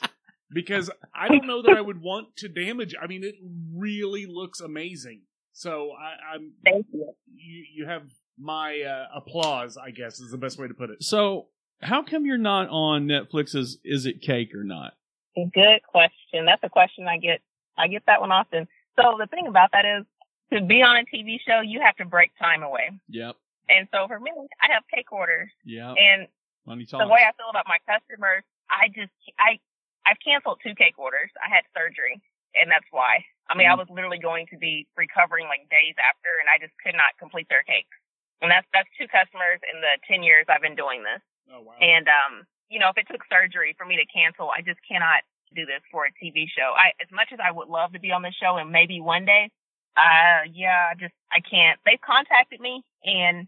Because 0.54 0.92
I 1.16 1.30
don't 1.30 1.48
know 1.48 1.62
that 1.62 1.78
I 1.78 1.82
would 1.82 2.02
want 2.02 2.36
to 2.38 2.50
damage. 2.50 2.94
I 3.02 3.08
mean, 3.08 3.24
it 3.24 3.36
really 3.74 4.26
looks 4.26 4.60
amazing. 4.60 5.22
So 5.54 5.92
I, 5.94 6.36
I'm 6.36 6.52
Thank 6.66 6.88
you. 6.92 7.14
you. 7.34 7.66
You 7.74 7.86
have 7.86 8.04
my 8.38 8.82
uh, 8.82 9.06
applause. 9.16 9.78
I 9.78 9.92
guess 9.92 10.20
is 10.20 10.30
the 10.32 10.38
best 10.38 10.60
way 10.60 10.68
to 10.68 10.74
put 10.74 10.90
it. 10.90 11.04
So, 11.04 11.48
how 11.82 12.04
come 12.04 12.26
you're 12.26 12.38
not 12.38 12.68
on 12.70 13.08
Netflix's 13.08 13.80
Is 13.84 14.06
It 14.06 14.22
Cake 14.22 14.54
or 14.54 14.64
Not? 14.64 14.94
Good 15.36 15.82
question. 15.88 16.46
That's 16.46 16.64
a 16.64 16.70
question 16.70 17.08
I 17.08 17.18
get. 17.18 17.42
I 17.78 17.88
get 17.88 18.04
that 18.08 18.20
one 18.22 18.32
often. 18.32 18.68
So 19.00 19.16
the 19.18 19.28
thing 19.28 19.48
about 19.48 19.72
that 19.72 19.86
is, 19.86 20.06
to 20.52 20.60
be 20.62 20.84
on 20.84 20.98
a 21.00 21.06
TV 21.08 21.40
show, 21.48 21.62
you 21.64 21.80
have 21.80 21.96
to 21.98 22.06
break 22.06 22.32
time 22.38 22.62
away. 22.64 22.92
Yep. 23.08 23.36
And 23.70 23.88
so 23.94 24.08
for 24.08 24.20
me, 24.20 24.32
I 24.60 24.68
have 24.74 24.84
cake 24.94 25.12
orders, 25.12 25.50
Yeah. 25.64 25.94
and 25.96 26.28
the 26.68 27.08
way 27.08 27.24
I 27.24 27.32
feel 27.40 27.48
about 27.50 27.66
my 27.72 27.80
customers, 27.88 28.44
I 28.70 28.90
just 28.92 29.12
I 29.40 29.58
I've 30.06 30.20
canceled 30.20 30.60
two 30.62 30.76
cake 30.76 31.00
orders. 31.00 31.32
I 31.40 31.48
had 31.48 31.64
surgery, 31.78 32.20
and 32.54 32.70
that's 32.70 32.86
why. 32.92 33.24
I 33.48 33.56
mean, 33.56 33.68
I 33.70 33.74
Mhm. 33.76 33.80
was 33.80 33.90
literally 33.90 34.20
going 34.20 34.48
to 34.48 34.58
be 34.58 34.88
recovering 34.98 35.48
like 35.48 35.70
days 35.70 35.96
after, 35.98 36.30
and 36.42 36.50
I 36.52 36.58
just 36.60 36.74
could 36.84 36.96
not 36.96 37.16
complete 37.18 37.48
their 37.50 37.64
cakes. 37.64 37.96
And 38.42 38.52
that's 38.52 38.68
that's 38.74 38.90
two 39.00 39.08
customers 39.08 39.62
in 39.74 39.80
the 39.80 39.98
ten 40.06 40.22
years 40.22 40.46
I've 40.50 40.62
been 40.62 40.76
doing 40.76 41.04
this. 41.04 41.22
Oh 41.54 41.62
wow. 41.62 41.74
And 41.82 42.08
um, 42.08 42.44
you 42.70 42.80
know, 42.80 42.90
if 42.90 42.98
it 42.98 43.08
took 43.12 43.22
surgery 43.32 43.76
for 43.78 43.86
me 43.86 43.96
to 43.98 44.06
cancel, 44.12 44.50
I 44.56 44.62
just 44.62 44.80
cannot 44.88 45.24
do 45.56 45.66
this 45.66 45.82
for 45.92 46.06
a 46.06 46.12
TV 46.24 46.46
show. 46.48 46.72
I 46.76 46.92
as 47.02 47.12
much 47.12 47.30
as 47.34 47.40
I 47.44 47.52
would 47.52 47.68
love 47.68 47.94
to 47.94 48.00
be 48.00 48.12
on 48.12 48.22
the 48.22 48.32
show 48.32 48.58
and 48.58 48.72
maybe 48.72 49.02
one 49.02 49.26
day, 49.26 49.50
uh 49.98 50.48
yeah, 50.54 50.90
I 50.92 50.96
just 50.96 51.14
I 51.32 51.40
can't. 51.42 51.80
They've 51.86 52.00
contacted 52.02 52.60
me 52.60 52.84
and 53.04 53.48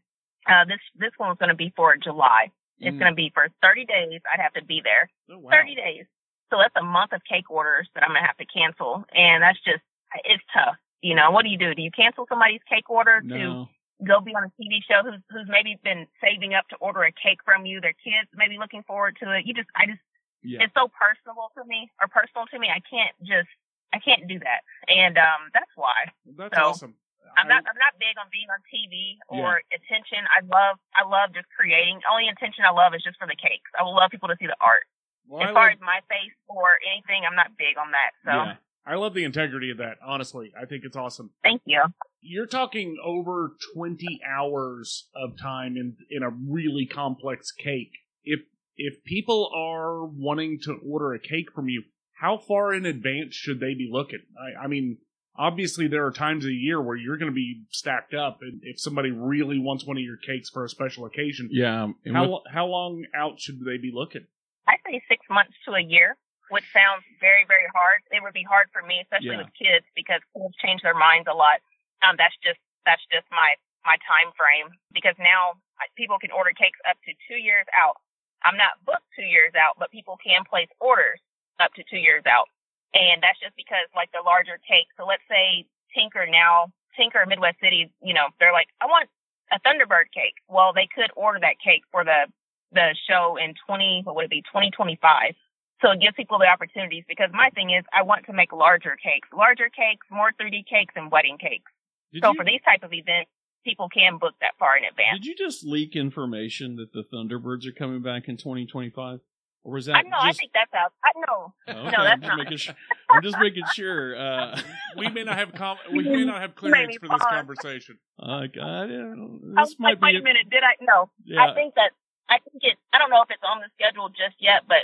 uh 0.49 0.65
this 0.65 0.79
this 0.97 1.11
one's 1.19 1.37
gonna 1.39 1.55
be 1.55 1.71
for 1.75 1.95
July. 1.97 2.51
It's 2.79 2.95
Mm. 2.95 2.99
gonna 2.99 3.15
be 3.15 3.31
for 3.33 3.47
thirty 3.61 3.85
days. 3.85 4.19
I'd 4.31 4.41
have 4.41 4.53
to 4.53 4.63
be 4.65 4.81
there. 4.83 5.09
oh, 5.31 5.39
wow. 5.39 5.51
Thirty 5.51 5.75
days. 5.75 6.05
So 6.51 6.57
that's 6.59 6.75
a 6.75 6.83
month 6.83 7.13
of 7.13 7.23
cake 7.23 7.49
orders 7.49 7.87
that 7.95 8.03
I'm 8.03 8.09
gonna 8.09 8.25
have 8.27 8.37
to 8.37 8.45
cancel 8.45 9.05
and 9.15 9.41
that's 9.41 9.59
just 9.63 9.81
it's 10.25 10.43
tough. 10.53 10.75
You 11.01 11.15
know, 11.15 11.31
what 11.31 11.43
do 11.43 11.49
you 11.49 11.57
do? 11.57 11.73
Do 11.73 11.81
you 11.81 11.91
cancel 11.91 12.25
somebody's 12.27 12.61
cake 12.69 12.89
order 12.89 13.21
to 13.21 13.27
No. 13.27 13.69
Go 14.05 14.19
be 14.21 14.35
on 14.35 14.43
a 14.45 14.51
TV 14.61 14.79
show 14.83 15.01
who's 15.03 15.21
who's 15.29 15.47
maybe 15.47 15.79
been 15.83 16.07
saving 16.21 16.53
up 16.53 16.67
to 16.69 16.75
order 16.77 17.03
a 17.03 17.11
cake 17.11 17.39
from 17.45 17.65
you, 17.65 17.81
their 17.81 17.93
kids 18.03 18.27
maybe 18.35 18.57
looking 18.57 18.83
forward 18.83 19.17
to 19.23 19.31
it. 19.35 19.45
You 19.45 19.53
just 19.53 19.69
I 19.75 19.85
just 19.87 19.99
Yeah. 20.43 20.63
it's 20.63 20.73
so 20.75 20.87
personable 20.91 21.51
to 21.57 21.63
me 21.65 21.89
or 22.01 22.07
personal 22.07 22.45
to 22.51 22.59
me. 22.59 22.69
I 22.69 22.79
can't 22.83 23.15
just 23.23 23.49
I 23.93 23.99
can't 23.99 24.27
do 24.27 24.39
that. 24.39 24.61
And 24.87 25.17
um 25.17 25.49
that's 25.53 25.71
why. 25.75 26.11
That's 26.37 26.55
So, 26.55 26.63
awesome. 26.69 26.95
I'm 27.35 27.47
not 27.47 27.63
I'm 27.65 27.79
not 27.81 27.97
big 27.97 28.13
on 28.21 28.27
being 28.31 28.45
on 28.53 28.61
TV 28.69 29.17
or 29.27 29.61
attention. 29.73 30.21
I 30.29 30.45
love 30.45 30.77
I 30.93 31.01
love 31.07 31.33
just 31.33 31.47
creating. 31.57 32.01
Only 32.11 32.29
attention 32.29 32.63
I 32.65 32.71
love 32.71 32.93
is 32.93 33.01
just 33.01 33.17
for 33.17 33.25
the 33.25 33.35
cakes. 33.35 33.65
I 33.79 33.81
would 33.83 33.95
love 33.97 34.11
people 34.11 34.29
to 34.29 34.37
see 34.39 34.45
the 34.45 34.57
art. 34.61 34.85
well, 35.27 35.41
I 35.41 35.49
as 35.49 35.53
far 35.53 35.65
love- 35.69 35.77
as 35.77 35.81
my 35.81 35.99
face 36.09 36.35
or 36.47 36.77
anything, 36.85 37.25
I'm 37.25 37.35
not 37.35 37.57
big 37.57 37.77
on 37.77 37.89
that. 37.91 38.11
So 38.25 38.31
Yeah. 38.31 38.55
I 38.85 38.95
love 38.95 39.13
the 39.15 39.23
integrity 39.23 39.71
of 39.71 39.77
that. 39.77 39.97
Honestly, 40.03 40.53
I 40.59 40.65
think 40.65 40.83
it's 40.83 40.97
awesome. 40.97 41.31
thank 41.41 41.61
you. 41.65 41.81
You're 42.23 42.45
talking 42.47 42.97
over 43.03 43.55
20 43.75 44.21
hours 44.27 45.09
of 45.15 45.37
time 45.37 45.75
in 45.77 45.97
in 46.09 46.23
a 46.23 46.29
really 46.29 46.85
complex 46.85 47.51
cake. 47.51 47.91
If 48.23 48.41
if 48.77 49.03
people 49.03 49.51
are 49.55 50.03
wanting 50.05 50.59
to 50.63 50.77
order 50.85 51.13
a 51.13 51.19
cake 51.19 51.51
from 51.53 51.69
you, 51.69 51.83
how 52.19 52.37
far 52.37 52.73
in 52.73 52.85
advance 52.85 53.35
should 53.35 53.59
they 53.59 53.73
be 53.73 53.89
looking? 53.91 54.21
I, 54.39 54.63
I 54.65 54.67
mean, 54.67 54.97
obviously 55.37 55.87
there 55.87 56.05
are 56.05 56.11
times 56.11 56.43
of 56.45 56.49
the 56.49 56.55
year 56.55 56.81
where 56.81 56.95
you're 56.95 57.17
going 57.17 57.31
to 57.31 57.35
be 57.35 57.63
stacked 57.69 58.13
up, 58.13 58.39
and 58.41 58.61
if 58.63 58.79
somebody 58.79 59.11
really 59.11 59.59
wants 59.59 59.85
one 59.85 59.97
of 59.97 60.03
your 60.03 60.17
cakes 60.17 60.49
for 60.49 60.63
a 60.63 60.69
special 60.69 61.05
occasion, 61.05 61.49
Yeah. 61.51 61.83
Um, 61.83 61.95
how 62.11 62.27
what- 62.29 62.43
how 62.51 62.65
long 62.67 63.05
out 63.13 63.39
should 63.39 63.59
they 63.63 63.77
be 63.77 63.91
looking? 63.93 64.25
I 64.67 64.77
say 64.85 65.03
six 65.09 65.25
months 65.29 65.53
to 65.65 65.73
a 65.73 65.81
year, 65.81 66.15
which 66.49 66.63
sounds 66.71 67.03
very, 67.19 67.43
very 67.45 67.67
hard. 67.75 67.99
It 68.11 68.23
would 68.23 68.33
be 68.33 68.43
hard 68.43 68.67
for 68.71 68.81
me, 68.81 69.01
especially 69.03 69.35
Yeah. 69.35 69.43
with 69.43 69.53
kids, 69.59 69.85
because 69.95 70.21
kids 70.33 70.55
change 70.63 70.81
their 70.81 70.95
minds 70.97 71.27
a 71.27 71.33
lot. 71.35 71.59
Um, 72.03 72.19
that's 72.19 72.35
just 72.43 72.59
that's 72.85 73.01
just 73.09 73.25
my 73.31 73.55
my 73.87 73.97
time 74.03 74.35
frame. 74.35 74.75
Because 74.93 75.15
now 75.17 75.57
people 75.95 76.19
can 76.19 76.31
order 76.31 76.51
cakes 76.51 76.79
up 76.85 76.99
to 77.07 77.11
two 77.27 77.39
years 77.39 77.65
out. 77.73 77.97
I'm 78.43 78.59
not 78.59 78.77
booked 78.83 79.07
two 79.15 79.25
years 79.25 79.55
out, 79.55 79.79
but 79.79 79.91
people 79.91 80.19
can 80.19 80.43
place 80.43 80.67
orders 80.83 81.19
up 81.63 81.71
to 81.79 81.83
two 81.87 81.99
years 81.99 82.27
out, 82.27 82.51
and 82.93 83.23
that's 83.23 83.39
just 83.39 83.55
because 83.55 83.87
like 83.95 84.11
the 84.11 84.23
larger 84.23 84.59
cakes. 84.67 84.91
So 84.99 85.07
let's 85.07 85.23
say 85.31 85.65
Tinker 85.95 86.27
now, 86.27 86.75
Tinker 86.95 87.23
Midwest 87.25 87.59
City, 87.63 87.87
you 88.03 88.13
know, 88.13 88.29
they're 88.39 88.53
like, 88.53 88.67
I 88.81 88.85
want 88.85 89.07
a 89.51 89.59
Thunderbird 89.63 90.11
cake. 90.13 90.35
Well, 90.49 90.73
they 90.73 90.87
could 90.91 91.11
order 91.15 91.39
that 91.39 91.59
cake 91.63 91.83
for 91.91 92.03
the 92.03 92.27
the 92.73 92.95
show 93.07 93.37
in 93.37 93.53
20, 93.67 94.01
what 94.03 94.15
would 94.15 94.25
it 94.25 94.31
be, 94.31 94.41
2025. 94.49 95.35
So 95.81 95.91
it 95.91 96.01
gives 96.01 96.15
people 96.15 96.39
the 96.39 96.47
opportunities 96.47 97.03
because 97.07 97.29
my 97.33 97.49
thing 97.51 97.71
is 97.71 97.83
I 97.93 98.03
want 98.03 98.25
to 98.27 98.33
make 98.33 98.51
larger 98.51 98.95
cakes, 98.95 99.27
larger 99.35 99.69
cakes, 99.69 100.07
more 100.09 100.31
3D 100.39 100.65
cakes 100.65 100.93
and 100.95 101.11
wedding 101.11 101.37
cakes. 101.37 101.71
Did 102.13 102.23
so 102.23 102.29
you, 102.31 102.35
for 102.37 102.45
these 102.45 102.61
type 102.63 102.83
of 102.83 102.93
events, 102.93 103.31
people 103.65 103.89
can 103.89 104.17
book 104.17 104.33
that 104.41 104.53
far 104.59 104.77
in 104.77 104.83
advance. 104.85 105.19
did 105.19 105.25
you 105.25 105.35
just 105.35 105.65
leak 105.65 105.95
information 105.95 106.75
that 106.77 106.93
the 106.93 107.03
Thunderbirds 107.11 107.65
are 107.67 107.71
coming 107.71 108.01
back 108.01 108.27
in 108.27 108.37
2025? 108.37 109.19
Or 109.65 109.71
was 109.79 109.85
that 109.85 109.95
I 109.95 110.01
know, 110.03 110.17
I 110.19 110.27
just 110.35 110.39
think 110.43 110.51
that's 110.51 110.73
out. 110.75 110.91
I 111.07 111.11
know. 111.23 111.53
Oh, 111.71 111.83
no, 111.87 112.03
that's 112.03 112.19
I'm 112.19 112.21
just 112.21 112.27
not. 112.27 112.37
making 112.37 112.57
sure. 112.57 112.75
I'm 113.09 113.23
just 113.23 113.39
making 113.39 113.63
sure. 113.73 114.11
Uh, 114.19 114.59
We 114.97 115.07
may 115.09 115.23
not 115.23 115.37
have 115.39 115.53
com- 115.55 115.79
we 115.89 116.03
may 116.03 116.23
not 116.25 116.41
have 116.41 116.53
clearance 116.53 116.89
me 116.89 116.97
for 116.99 117.07
this 117.07 117.17
pause. 117.23 117.31
conversation. 117.31 117.97
uh, 118.21 118.45
God, 118.51 118.91
yeah, 118.91 119.09
I 119.09 119.63
this 119.63 119.73
was 119.73 119.79
might 119.79 119.97
like, 119.97 120.01
wait 120.03 120.11
be. 120.13 120.19
a 120.19 120.21
minute, 120.21 120.51
did 120.51 120.61
I? 120.67 120.75
No, 120.83 121.09
yeah. 121.23 121.41
I 121.47 121.55
think 121.55 121.73
that 121.75 121.95
I 122.29 122.37
think 122.43 122.59
it. 122.61 122.75
I 122.91 122.99
don't 122.99 123.09
know 123.09 123.23
if 123.23 123.31
it's 123.31 123.41
on 123.41 123.63
the 123.63 123.71
schedule 123.79 124.09
just 124.09 124.35
yet, 124.43 124.67
but 124.67 124.83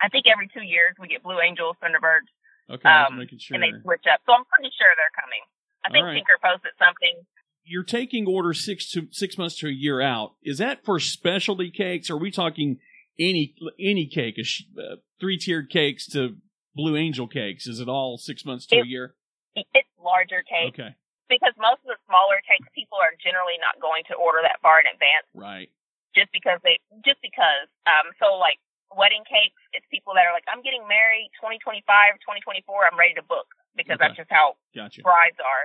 I 0.00 0.08
think 0.08 0.30
every 0.30 0.48
two 0.48 0.62
years 0.62 0.94
we 0.98 1.08
get 1.10 1.22
Blue 1.26 1.40
Angels, 1.42 1.74
Thunderbirds, 1.82 2.30
okay, 2.70 2.88
I 2.88 3.10
was 3.10 3.12
um, 3.12 3.18
making 3.18 3.38
sure. 3.42 3.58
and 3.58 3.62
they 3.66 3.74
switch 3.82 4.06
up. 4.06 4.22
So 4.24 4.32
I'm 4.32 4.46
pretty 4.46 4.70
sure 4.78 4.88
they're 4.94 5.12
coming. 5.18 5.42
I 5.84 5.90
think 5.90 6.04
right. 6.04 6.14
Tinker 6.14 6.38
posted 6.42 6.72
something. 6.78 7.24
You're 7.64 7.84
taking 7.84 8.26
orders 8.26 8.64
six 8.64 8.90
to 8.92 9.08
six 9.12 9.38
months 9.38 9.58
to 9.58 9.68
a 9.68 9.72
year 9.72 10.00
out. 10.00 10.34
Is 10.42 10.58
that 10.58 10.84
for 10.84 10.98
specialty 10.98 11.70
cakes? 11.70 12.10
Or 12.10 12.14
are 12.14 12.18
we 12.18 12.30
talking 12.30 12.78
any 13.18 13.54
any 13.78 14.06
cake, 14.06 14.36
uh, 14.38 14.96
three 15.20 15.38
tiered 15.38 15.70
cakes 15.70 16.06
to 16.08 16.36
Blue 16.74 16.96
Angel 16.96 17.28
cakes? 17.28 17.66
Is 17.66 17.80
it 17.80 17.88
all 17.88 18.18
six 18.18 18.44
months 18.44 18.66
to 18.66 18.80
a 18.80 18.86
year? 18.86 19.14
It's 19.54 19.88
larger 20.02 20.42
cakes. 20.42 20.78
Okay, 20.78 20.94
because 21.30 21.54
most 21.56 21.78
of 21.86 21.94
the 21.94 22.00
smaller 22.10 22.42
cakes 22.42 22.66
people 22.74 22.98
are 22.98 23.14
generally 23.22 23.56
not 23.62 23.78
going 23.78 24.02
to 24.10 24.18
order 24.18 24.42
that 24.42 24.58
far 24.58 24.82
in 24.82 24.90
advance 24.90 25.30
right. 25.32 25.70
just 26.12 26.28
because 26.34 26.58
they 26.66 26.82
just 27.06 27.22
because 27.22 27.70
um 27.86 28.10
so 28.18 28.34
like 28.36 28.58
wedding 28.90 29.22
cakes 29.22 29.56
it's 29.70 29.86
people 29.88 30.12
that 30.12 30.26
are 30.26 30.34
like 30.34 30.44
i'm 30.50 30.60
getting 30.66 30.82
married 30.90 31.30
2025 31.38 31.86
2024 31.86 32.66
i'm 32.90 32.98
ready 32.98 33.14
to 33.14 33.22
book 33.22 33.46
because 33.76 33.96
Okay. 33.96 34.08
that's 34.08 34.16
just 34.16 34.30
how 34.30 34.56
Gotcha. 34.74 35.02
brides 35.02 35.38
are 35.40 35.64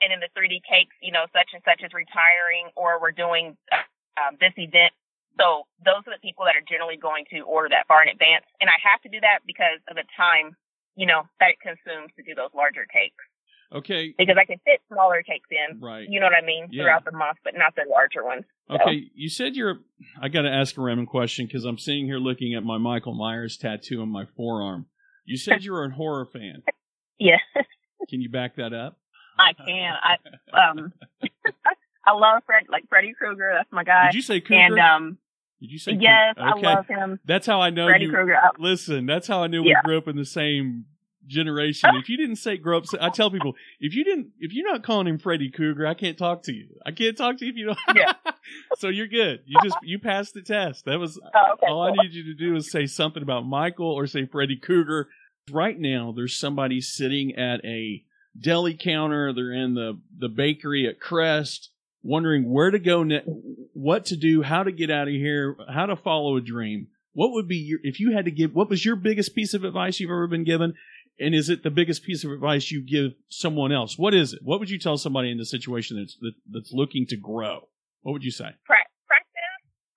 and 0.00 0.12
in 0.12 0.20
the 0.20 0.28
3d 0.36 0.60
cakes 0.68 0.94
you 1.00 1.12
know 1.12 1.26
such 1.32 1.50
and 1.54 1.62
such 1.64 1.82
is 1.82 1.92
retiring 1.92 2.68
or 2.76 3.00
we're 3.00 3.12
doing 3.16 3.56
uh, 3.72 3.82
um, 4.20 4.36
this 4.40 4.52
event 4.56 4.92
so 5.40 5.64
those 5.84 6.04
are 6.08 6.14
the 6.16 6.22
people 6.24 6.44
that 6.44 6.56
are 6.56 6.64
generally 6.68 6.96
going 6.96 7.24
to 7.30 7.40
order 7.44 7.68
that 7.68 7.86
far 7.88 8.02
in 8.02 8.08
advance 8.08 8.44
and 8.60 8.68
i 8.68 8.76
have 8.82 9.00
to 9.02 9.08
do 9.08 9.20
that 9.20 9.40
because 9.46 9.80
of 9.88 9.96
the 9.96 10.04
time 10.16 10.56
you 10.96 11.06
know 11.06 11.24
that 11.40 11.50
it 11.56 11.60
consumes 11.60 12.12
to 12.16 12.22
do 12.22 12.34
those 12.34 12.52
larger 12.54 12.84
cakes 12.86 13.24
Okay, 13.74 14.14
because 14.16 14.36
i 14.38 14.44
can 14.44 14.58
fit 14.64 14.80
smaller 14.86 15.22
cakes 15.24 15.48
in 15.50 15.80
right. 15.80 16.08
you 16.08 16.20
know 16.20 16.26
what 16.26 16.36
I 16.40 16.46
mean, 16.46 16.68
Yeah. 16.70 16.84
throughout 16.84 17.04
the 17.04 17.10
month, 17.10 17.38
but 17.42 17.54
not 17.56 17.74
the 17.74 17.82
larger 17.90 18.22
ones. 18.24 18.44
So, 18.68 18.74
Okay, 18.76 19.10
you 19.12 19.28
said 19.28 19.56
you're. 19.56 19.80
I 20.22 20.28
got 20.28 20.42
to 20.42 20.48
ask 20.50 20.78
a 20.78 20.80
random 20.80 21.04
question 21.06 21.46
because 21.46 21.64
I'm 21.64 21.76
sitting 21.76 22.06
here 22.06 22.18
looking 22.18 22.54
at 22.54 22.62
my 22.62 22.78
Michael 22.78 23.14
Myers 23.14 23.56
tattoo 23.56 24.02
on 24.02 24.08
my 24.08 24.24
forearm. 24.36 24.86
You 25.24 25.36
said 25.36 25.62
you 25.64 25.72
were 25.72 25.84
a 25.84 25.90
horror 25.90 26.26
fan. 26.32 26.62
Yeah, 27.18 27.38
Can 28.08 28.20
you 28.20 28.28
back 28.28 28.56
that 28.56 28.72
up? 28.72 28.96
I 29.38 29.52
can. 29.52 29.92
I 30.02 30.68
um, 30.70 30.92
I 32.06 32.12
love 32.12 32.42
Fred, 32.46 32.64
like 32.68 32.88
Freddy 32.88 33.12
Krueger. 33.18 33.52
That's 33.56 33.70
my 33.72 33.84
guy. 33.84 34.06
Did 34.06 34.14
you 34.16 34.22
say 34.22 34.40
Cougar? 34.40 34.54
and 34.54 34.78
um, 34.78 35.18
Did 35.60 35.70
you 35.72 35.78
say 35.78 35.92
yes, 35.98 36.36
Cougar? 36.36 36.66
I 36.68 36.74
love 36.74 36.86
him. 36.86 37.20
That's 37.24 37.46
how 37.46 37.60
I 37.60 37.70
know 37.70 37.86
Freddy 37.88 38.04
you. 38.06 38.10
Krueger. 38.12 38.36
I- 38.36 38.50
Listen, 38.58 39.06
that's 39.06 39.26
how 39.26 39.42
I 39.42 39.46
knew 39.48 39.62
Yeah. 39.64 39.80
we 39.84 39.88
grew 39.88 39.98
up 39.98 40.08
in 40.08 40.16
the 40.16 40.24
same 40.24 40.84
generation. 41.26 41.90
If 41.96 42.08
you 42.08 42.16
didn't 42.16 42.36
say 42.36 42.56
grow 42.56 42.78
up, 42.78 42.84
I 43.00 43.10
tell 43.10 43.30
people 43.30 43.54
if 43.80 43.94
you 43.94 44.04
didn't, 44.04 44.28
if 44.38 44.52
you're 44.52 44.70
not 44.70 44.82
calling 44.84 45.06
him 45.08 45.18
Freddy 45.18 45.50
Krueger, 45.50 45.86
I 45.86 45.94
can't 45.94 46.16
talk 46.16 46.44
to 46.44 46.52
you. 46.52 46.68
I 46.86 46.92
can't 46.92 47.16
talk 47.16 47.38
to 47.38 47.44
you 47.44 47.50
if 47.50 47.56
you 47.56 47.66
don't. 47.66 47.78
Yeah. 47.96 48.12
so 48.78 48.88
you're 48.88 49.08
good. 49.08 49.40
You 49.46 49.58
just 49.64 49.76
you 49.82 49.98
passed 49.98 50.34
the 50.34 50.42
test. 50.42 50.84
That 50.84 50.98
was 51.00 51.18
Oh, 51.34 51.52
okay. 51.54 51.66
all 51.68 51.82
I 51.82 51.88
cool. 51.88 52.04
need 52.04 52.12
you 52.14 52.24
to 52.24 52.34
do 52.34 52.54
is 52.56 52.70
say 52.70 52.86
something 52.86 53.22
about 53.22 53.44
Michael 53.44 53.90
or 53.90 54.06
say 54.06 54.26
Freddy 54.26 54.56
Cougar. 54.56 55.08
Right 55.52 55.78
now, 55.78 56.12
there's 56.14 56.36
somebody 56.36 56.80
sitting 56.80 57.36
at 57.36 57.64
a 57.64 58.02
deli 58.38 58.74
counter. 58.74 59.32
They're 59.32 59.52
in 59.52 59.74
the 59.74 60.00
the 60.18 60.28
bakery 60.28 60.88
at 60.88 60.98
Crest, 60.98 61.70
wondering 62.02 62.50
where 62.50 62.72
to 62.72 62.80
go, 62.80 63.04
ne- 63.04 63.22
what 63.72 64.06
to 64.06 64.16
do, 64.16 64.42
how 64.42 64.64
to 64.64 64.72
get 64.72 64.90
out 64.90 65.06
of 65.06 65.14
here, 65.14 65.56
how 65.72 65.86
to 65.86 65.94
follow 65.94 66.36
a 66.36 66.40
dream. 66.40 66.88
What 67.12 67.30
would 67.32 67.46
be 67.46 67.58
your 67.58 67.78
if 67.84 68.00
you 68.00 68.12
had 68.12 68.24
to 68.24 68.32
give? 68.32 68.54
What 68.54 68.68
was 68.68 68.84
your 68.84 68.96
biggest 68.96 69.36
piece 69.36 69.54
of 69.54 69.62
advice 69.62 70.00
you've 70.00 70.10
ever 70.10 70.26
been 70.26 70.44
given? 70.44 70.74
And 71.20 71.32
is 71.32 71.48
it 71.48 71.62
the 71.62 71.70
biggest 71.70 72.02
piece 72.02 72.24
of 72.24 72.32
advice 72.32 72.70
you 72.72 72.82
give 72.82 73.12
someone 73.28 73.70
else? 73.70 73.96
What 73.96 74.14
is 74.14 74.34
it? 74.34 74.40
What 74.42 74.58
would 74.58 74.68
you 74.68 74.80
tell 74.80 74.98
somebody 74.98 75.30
in 75.30 75.38
the 75.38 75.46
situation 75.46 75.96
that's 75.96 76.16
that, 76.20 76.34
that's 76.50 76.72
looking 76.72 77.06
to 77.06 77.16
grow? 77.16 77.68
What 78.02 78.12
would 78.12 78.24
you 78.24 78.32
say? 78.32 78.50
Practice 78.66 78.90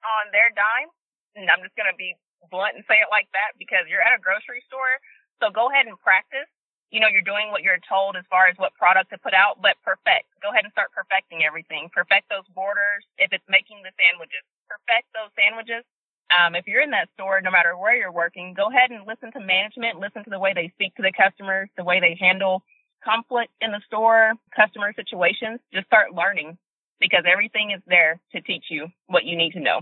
on 0.05 0.31
their 0.31 0.53
dime. 0.55 0.93
And 1.35 1.49
I'm 1.49 1.63
just 1.65 1.75
gonna 1.75 1.97
be 1.97 2.13
blunt 2.51 2.75
and 2.75 2.85
say 2.87 3.01
it 3.01 3.09
like 3.11 3.27
that 3.33 3.57
because 3.57 3.89
you're 3.89 4.01
at 4.01 4.13
a 4.13 4.21
grocery 4.21 4.61
store. 4.69 4.93
So 5.41 5.49
go 5.49 5.69
ahead 5.71 5.87
and 5.87 5.99
practice. 5.99 6.47
You 6.91 6.99
know, 6.99 7.07
you're 7.07 7.25
doing 7.25 7.53
what 7.53 7.61
you're 7.61 7.79
told 7.85 8.17
as 8.17 8.25
far 8.29 8.47
as 8.49 8.57
what 8.57 8.73
product 8.73 9.11
to 9.13 9.17
put 9.21 9.33
out, 9.33 9.61
but 9.61 9.77
perfect. 9.85 10.25
Go 10.41 10.49
ahead 10.49 10.65
and 10.65 10.73
start 10.73 10.89
perfecting 10.91 11.45
everything. 11.45 11.89
Perfect 11.93 12.29
those 12.29 12.47
borders. 12.55 13.05
If 13.21 13.29
it's 13.31 13.45
making 13.45 13.85
the 13.85 13.93
sandwiches, 13.93 14.41
perfect 14.65 15.05
those 15.13 15.29
sandwiches. 15.37 15.85
Um, 16.33 16.55
if 16.55 16.65
you're 16.65 16.81
in 16.81 16.91
that 16.91 17.09
store, 17.13 17.41
no 17.41 17.51
matter 17.51 17.77
where 17.77 17.95
you're 17.95 18.11
working, 18.11 18.53
go 18.53 18.69
ahead 18.69 18.89
and 18.91 19.05
listen 19.05 19.31
to 19.33 19.39
management, 19.39 19.99
listen 19.99 20.23
to 20.25 20.29
the 20.29 20.39
way 20.39 20.53
they 20.53 20.73
speak 20.75 20.95
to 20.95 21.05
the 21.05 21.13
customers, 21.13 21.69
the 21.77 21.83
way 21.83 21.99
they 21.99 22.17
handle 22.19 22.63
conflict 23.03 23.53
in 23.61 23.71
the 23.71 23.81
store, 23.85 24.33
customer 24.55 24.93
situations. 24.93 25.59
Just 25.73 25.87
start 25.87 26.13
learning 26.13 26.57
because 26.99 27.23
everything 27.25 27.71
is 27.71 27.81
there 27.87 28.19
to 28.33 28.41
teach 28.41 28.65
you 28.69 28.87
what 29.07 29.25
you 29.25 29.37
need 29.37 29.53
to 29.53 29.59
know. 29.59 29.81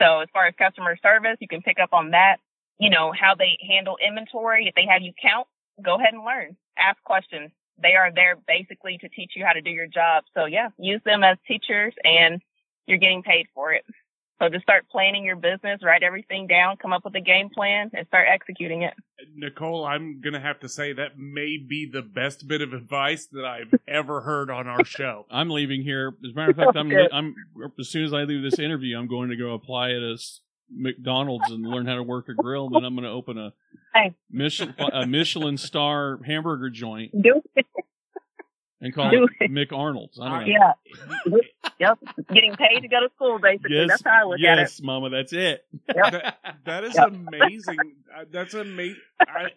So 0.00 0.20
as 0.20 0.28
far 0.32 0.46
as 0.46 0.54
customer 0.58 0.96
service, 1.00 1.36
you 1.40 1.48
can 1.48 1.62
pick 1.62 1.78
up 1.80 1.90
on 1.92 2.10
that. 2.10 2.38
You 2.78 2.90
know, 2.90 3.12
how 3.18 3.34
they 3.34 3.56
handle 3.68 3.96
inventory. 4.06 4.66
If 4.68 4.74
they 4.74 4.86
have 4.90 5.02
you 5.02 5.12
count, 5.20 5.46
go 5.82 5.96
ahead 5.96 6.14
and 6.14 6.24
learn. 6.24 6.56
ask 6.78 7.02
questions. 7.04 7.50
They 7.82 7.94
are 7.94 8.10
there 8.14 8.36
basically 8.46 8.98
to 8.98 9.08
teach 9.08 9.32
you 9.36 9.44
how 9.44 9.52
to 9.52 9.60
do 9.60 9.70
your 9.70 9.86
job. 9.86 10.24
So 10.34 10.46
yeah, 10.46 10.68
use 10.78 11.00
them 11.04 11.22
as 11.22 11.36
teachers 11.46 11.94
and 12.04 12.40
you're 12.86 12.98
getting 12.98 13.22
paid 13.22 13.46
for 13.54 13.72
it. 13.72 13.84
So 14.38 14.50
just 14.50 14.62
start 14.62 14.86
planning 14.90 15.24
your 15.24 15.36
business, 15.36 15.80
write 15.82 16.02
everything 16.02 16.46
down, 16.46 16.76
come 16.76 16.92
up 16.92 17.04
with 17.04 17.14
a 17.14 17.20
game 17.20 17.48
plan 17.48 17.90
and 17.94 18.06
start 18.06 18.28
executing 18.30 18.82
it. 18.82 18.92
Nicole, 19.34 19.86
I'm 19.86 20.20
gonna 20.20 20.40
have 20.40 20.60
to 20.60 20.68
say 20.68 20.92
that 20.92 21.18
may 21.18 21.56
be 21.56 21.88
the 21.90 22.02
best 22.02 22.46
bit 22.46 22.60
of 22.60 22.74
advice 22.74 23.26
that 23.32 23.46
I've 23.46 23.72
ever 23.88 24.20
heard 24.20 24.50
on 24.50 24.66
our 24.68 24.84
show. 24.84 25.24
I'm 25.30 25.48
leaving 25.48 25.82
here. 25.82 26.14
As 26.24 26.32
a 26.32 26.34
matter 26.34 26.50
of 26.50 26.56
fact, 26.56 26.76
oh, 26.76 26.80
I'm 26.80 27.08
I'm 27.12 27.72
as 27.80 27.88
soon 27.88 28.04
as 28.04 28.12
I 28.12 28.24
leave 28.24 28.42
this 28.42 28.58
interview, 28.58 28.98
I'm 28.98 29.08
going 29.08 29.30
to 29.30 29.36
go 29.36 29.54
apply 29.54 29.92
at 29.92 30.02
a 30.02 30.14
s- 30.14 30.40
McDonald's 30.70 31.50
and 31.50 31.64
learn 31.66 31.86
how 31.86 31.94
to 31.96 32.02
work 32.02 32.28
a 32.28 32.34
grill. 32.34 32.68
Then 32.70 32.84
I'm 32.84 32.94
going 32.94 33.04
to 33.04 33.10
open 33.10 33.38
a 33.38 33.52
Michelin 34.30 34.74
a 34.78 35.06
Michelin 35.06 35.56
star 35.56 36.18
hamburger 36.24 36.70
joint 36.70 37.12
Do 37.20 37.40
it. 37.54 37.66
and 38.80 38.94
call 38.94 39.10
Do 39.10 39.26
it 39.40 39.50
Mick 39.50 39.72
Arnold's. 39.72 40.18
I 40.20 40.28
don't 40.28 40.48
know. 40.48 40.72
Yeah. 41.26 41.38
yep. 41.78 41.98
Getting 42.32 42.54
paid 42.56 42.80
to 42.80 42.88
go 42.88 43.00
to 43.00 43.08
school 43.14 43.38
basically. 43.38 43.76
Yes, 43.76 43.88
That's 43.88 44.02
how 44.04 44.20
I 44.22 44.24
look 44.24 44.38
at 44.40 44.58
it. 44.58 44.60
yes, 44.62 44.80
Mama, 44.82 45.10
that's 45.10 45.32
it. 45.32 45.64
That, 45.88 46.36
that 46.66 46.84
is 46.84 46.94
Yep. 46.94 47.08
amazing. 47.08 47.76
Uh, 48.14 48.24
That's 48.30 48.54
amazing. 48.54 48.96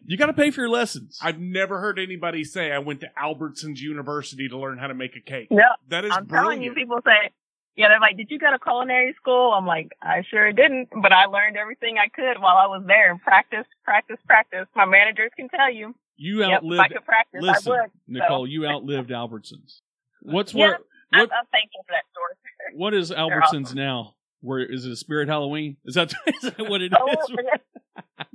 You 0.06 0.18
got 0.18 0.26
to 0.28 0.34
pay 0.34 0.52
for 0.52 0.62
your 0.62 0.70
lessons. 0.70 1.18
I've 1.22 1.40
never 1.40 1.80
heard 1.80 1.98
anybody 2.00 2.44
say 2.44 2.72
I 2.72 2.80
went 2.80 3.02
to 3.02 3.10
Albertsons 3.22 3.80
University 3.80 4.48
to 4.50 4.58
learn 4.58 4.78
how 4.78 4.88
to 4.88 4.94
make 4.94 5.16
a 5.16 5.22
cake. 5.22 5.48
Yep. 5.52 5.62
That 5.90 6.06
is 6.06 6.12
I'm 6.14 6.26
brilliant. 6.26 6.50
telling 6.62 6.64
you, 6.64 6.74
people 6.74 7.00
say, 7.06 7.32
yeah, 7.80 7.88
they're 7.88 8.02
like, 8.02 8.18
did 8.18 8.30
you 8.30 8.38
go 8.38 8.52
to 8.52 8.60
culinary 8.60 9.16
school? 9.16 9.54
I'm 9.54 9.66
like, 9.66 9.94
I 10.02 10.22
sure 10.30 10.52
didn't, 10.52 10.90
but 11.02 11.14
I 11.14 11.28
learned 11.28 11.56
everything 11.56 11.96
I 11.98 12.10
could 12.10 12.42
while 12.42 12.58
I 12.58 12.68
was 12.68 12.84
there 12.86 13.10
and 13.10 13.22
practice, 13.22 13.64
practice, 13.86 14.18
practice. 14.28 14.68
My 14.76 14.84
managers 14.84 15.32
can 15.38 15.48
tell 15.48 15.72
you. 15.72 15.96
you 16.18 16.40
Yep, 16.40 16.48
if 16.48 16.52
I 16.52 16.56
outlived. 16.58 16.92
could 16.92 17.06
practice, 17.06 17.42
listen, 17.42 17.72
I 17.72 17.82
would. 17.84 17.92
Nicole, 18.06 18.48
you 18.48 18.68
outlived 18.68 19.12
Albertsons. 19.12 19.80
What's 20.22 20.54
Yeah, 20.54 20.60
where? 20.60 20.80
What 21.12 21.32
I'm 21.32 21.46
thankful 21.54 21.86
for 21.88 21.94
that 21.94 22.04
store. 22.12 22.36
what 22.76 22.94
is 22.94 23.12
Albertsons 23.12 23.74
now? 23.74 24.16
Where 24.42 24.60
is 24.60 24.86
it? 24.86 24.92
A 24.92 24.98
Spirit 24.98 25.30
Halloween? 25.30 25.78
Is 25.86 25.96
that, 25.96 26.12
is 26.28 26.52
that 26.52 26.60
what 26.60 26.82
it 26.82 26.92
oh, 26.94 27.08
is? 27.08 27.18
Oh, 27.22 27.36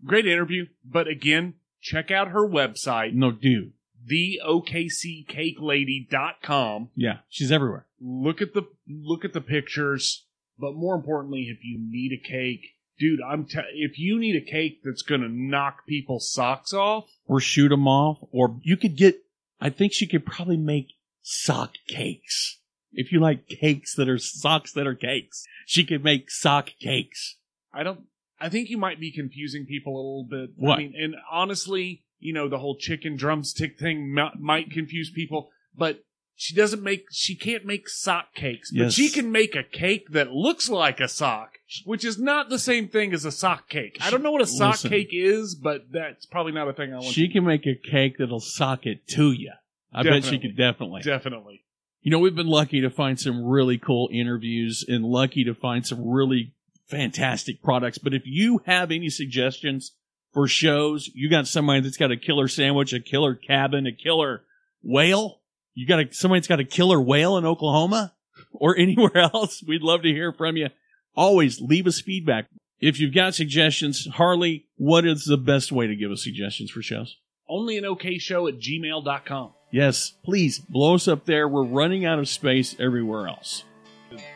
Great 0.05 0.27
interview, 0.27 0.67
but 0.85 1.07
again, 1.07 1.55
check 1.81 2.11
out 2.11 2.29
her 2.29 2.47
website, 2.47 3.15
No, 3.15 3.31
do. 3.31 3.71
theokccakelady.com. 4.11 6.89
Yeah, 6.97 7.19
she's 7.29 7.53
everywhere. 7.53 7.87
Look 8.01 8.43
at 8.43 8.53
the 8.55 8.63
look 8.89 9.25
at 9.25 9.33
the 9.33 9.41
pictures, 9.41 10.27
but 10.59 10.75
more 10.75 10.97
importantly, 10.97 11.43
if 11.43 11.59
you 11.65 11.79
need 11.81 12.11
a 12.13 12.19
cake, 12.29 12.71
dude, 12.99 13.21
I'm 13.21 13.45
t- 13.47 13.59
if 13.75 13.99
you 13.99 14.19
need 14.19 14.37
a 14.37 14.41
cake 14.41 14.81
that's 14.85 15.03
gonna 15.03 15.29
knock 15.29 15.87
people's 15.87 16.31
socks 16.31 16.73
off, 16.73 17.09
Or 17.27 17.41
shoot 17.41 17.69
them 17.69 17.89
off. 17.89 18.19
Or 18.31 18.59
you 18.63 18.77
could 18.77 18.97
get, 18.97 19.17
I 19.61 19.71
think 19.71 19.93
she 19.93 20.07
could 20.07 20.27
probably 20.27 20.57
make 20.57 20.89
sock 21.23 21.75
cakes. 21.89 22.59
If 22.93 23.11
you 23.13 23.21
like 23.21 23.49
cakes 23.49 23.95
that 23.95 24.09
are 24.09 24.19
socks 24.19 24.73
that 24.73 24.87
are 24.87 24.95
cakes, 24.95 25.45
she 25.67 25.85
could 25.85 26.05
make 26.05 26.31
sock 26.31 26.71
cakes. 26.81 27.37
I 27.73 27.83
don't. 27.83 28.01
I 28.39 28.49
think 28.49 28.69
you 28.69 28.77
might 28.77 28.99
be 29.01 29.13
confusing 29.13 29.67
people 29.67 29.95
a 29.95 29.97
little 29.97 30.27
bit. 30.29 30.51
What? 30.57 30.75
I 30.75 30.79
mean, 30.79 30.95
and 30.99 31.15
honestly, 31.31 32.05
you 32.19 32.33
know, 32.33 32.49
the 32.49 32.59
whole 32.59 32.77
chicken 32.77 33.17
drumstick 33.17 33.79
thing 33.79 34.13
mi- 34.13 34.31
might 34.39 34.71
confuse 34.71 35.11
people, 35.11 35.51
but 35.77 36.05
she 36.37 36.55
doesn't 36.55 36.83
make. 36.83 37.07
She 37.13 37.35
can't 37.37 37.65
make 37.65 37.89
sock 37.89 38.35
cakes, 38.35 38.71
but 38.73 38.79
Yes. 38.85 38.95
she 38.95 39.09
can 39.11 39.31
make 39.31 39.55
a 39.55 39.63
cake 39.63 40.09
that 40.11 40.33
looks 40.33 40.69
like 40.69 40.99
a 41.01 41.09
sock, 41.09 41.59
which 41.85 42.05
is 42.05 42.19
not 42.19 42.49
the 42.49 42.59
same 42.59 42.89
thing 42.89 43.13
as 43.13 43.25
a 43.25 43.31
sock 43.33 43.69
cake. 43.69 43.97
I 44.01 44.11
don't 44.11 44.23
know 44.23 44.33
what 44.33 44.43
a 44.43 44.47
sock 44.47 44.73
Listen. 44.75 44.91
cake 44.91 45.11
is, 45.13 45.55
but 45.55 45.93
that's 45.93 46.27
probably 46.27 46.53
not 46.53 46.69
a 46.69 46.73
thing 46.73 46.93
I 46.93 46.97
want. 46.99 47.13
She 47.15 47.29
can 47.29 47.45
make 47.45 47.67
a 47.67 47.75
cake 47.75 48.17
that'll 48.19 48.41
sock 48.41 48.87
it 48.87 49.07
to 49.09 49.31
you. 49.33 49.53
I 49.93 50.03
bet 50.03 50.15
she 50.15 50.21
Definitely. 50.21 50.39
could 50.49 50.57
definitely. 50.57 51.03
definitely. 51.03 51.65
You 52.01 52.11
know, 52.11 52.19
we've 52.19 52.35
been 52.35 52.49
lucky 52.49 52.81
to 52.81 52.91
find 52.91 53.21
some 53.21 53.45
really 53.45 53.79
cool 53.79 54.09
interviews 54.13 54.85
and 54.89 55.05
lucky 55.05 55.45
to 55.45 55.55
find 55.55 55.87
some 55.87 56.05
really 56.09 56.53
fantastic 56.89 57.63
products. 57.63 57.99
But 57.99 58.15
if 58.15 58.23
you 58.25 58.63
have 58.67 58.91
any 58.91 59.09
suggestions 59.09 59.93
for 60.33 60.49
shows, 60.49 61.09
you 61.15 61.29
got 61.31 61.47
somebody 61.47 61.81
that's 61.81 61.97
got 61.99 62.11
a 62.11 62.17
killer 62.17 62.49
sandwich, 62.49 62.93
a 62.93 63.01
killer 63.01 63.35
cabin, 63.35 63.87
a 63.87 63.93
killer 63.93 64.43
whale. 64.83 65.42
You 65.75 65.87
got 65.87 66.01
a, 66.01 66.13
somebody 66.13 66.41
that's 66.41 66.49
got 66.49 66.61
a 66.61 66.65
killer 66.65 67.01
whale 67.01 67.37
in 67.37 67.45
Oklahoma 67.45 68.15
or 68.53 68.77
anywhere 68.77 69.17
else. 69.35 69.63
We'd 69.67 69.83
love 69.83 70.03
to 70.03 70.09
hear 70.09 70.33
from 70.33 70.57
you. 70.57 70.69
Always 71.15 71.61
leave 71.61 71.87
us 71.87 72.01
feedback. 72.01 72.47
If 72.81 72.99
you've 72.99 73.15
got 73.15 73.35
suggestions, 73.35 74.09
Harley, 74.15 74.67
what 74.77 75.07
is 75.07 75.25
the 75.25 75.37
best 75.37 75.71
way 75.71 75.87
to 75.87 75.95
give 75.95 76.11
us 76.11 76.23
suggestions 76.25 76.71
for 76.71 76.83
shows? 76.83 77.17
Only 77.49 77.79
an 77.79 77.85
okay 77.85 78.19
show 78.19 78.49
at 78.49 78.59
gmail.com. 78.59 79.53
Yes, 79.71 80.13
please 80.25 80.59
blow 80.59 80.95
us 80.95 81.09
up 81.09 81.25
there. 81.25 81.49
We're 81.49 81.65
running 81.65 82.05
out 82.05 82.19
of 82.19 82.29
space 82.29 82.75
everywhere 82.79 83.29
else. 83.29 83.65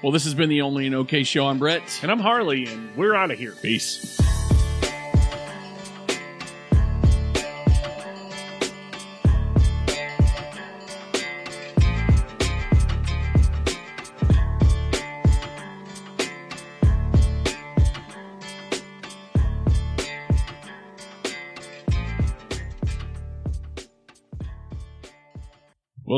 Well, 0.03 0.13
this 0.13 0.25
has 0.25 0.35
been 0.35 0.49
the 0.49 0.63
Only 0.63 0.87
an 0.87 0.95
OK 0.95 1.25
Show. 1.25 1.47
I'm 1.47 1.59
Brett. 1.59 2.01
And 2.03 2.11
I'm 2.11 2.21
Harley, 2.21 2.67
and 2.67 2.97
we're 2.97 3.15
out 3.15 3.31
of 3.31 3.39
here. 3.39 3.53
Peace. 3.53 4.19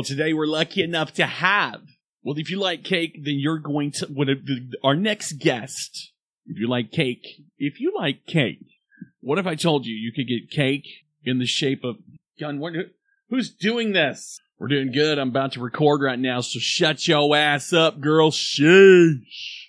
Today 0.09 0.33
we're 0.33 0.47
lucky 0.47 0.81
enough 0.81 1.13
to 1.13 1.25
have. 1.25 1.81
Well, 2.23 2.37
if 2.37 2.49
you 2.49 2.59
like 2.59 2.83
cake, 2.83 3.19
then 3.23 3.35
you're 3.35 3.59
going 3.59 3.91
to. 3.91 4.07
What 4.07 4.27
our 4.83 4.95
next 4.95 5.33
guest? 5.33 6.11
If 6.47 6.57
you 6.57 6.67
like 6.67 6.91
cake, 6.91 7.25
if 7.57 7.79
you 7.79 7.93
like 7.95 8.25
cake, 8.25 8.65
what 9.21 9.37
if 9.37 9.45
I 9.45 9.55
told 9.55 9.85
you 9.85 9.93
you 9.93 10.11
could 10.11 10.27
get 10.27 10.49
cake 10.49 10.87
in 11.23 11.37
the 11.37 11.45
shape 11.45 11.83
of? 11.83 11.97
Gun, 12.39 12.61
who's 13.29 13.49
doing 13.51 13.93
this? 13.93 14.39
We're 14.57 14.67
doing 14.67 14.91
good. 14.91 15.19
I'm 15.19 15.29
about 15.29 15.53
to 15.53 15.61
record 15.61 16.01
right 16.01 16.19
now, 16.19 16.41
so 16.41 16.59
shut 16.59 17.07
your 17.07 17.35
ass 17.35 17.71
up, 17.71 18.01
girl. 18.01 18.31
Sheesh. 18.31 19.67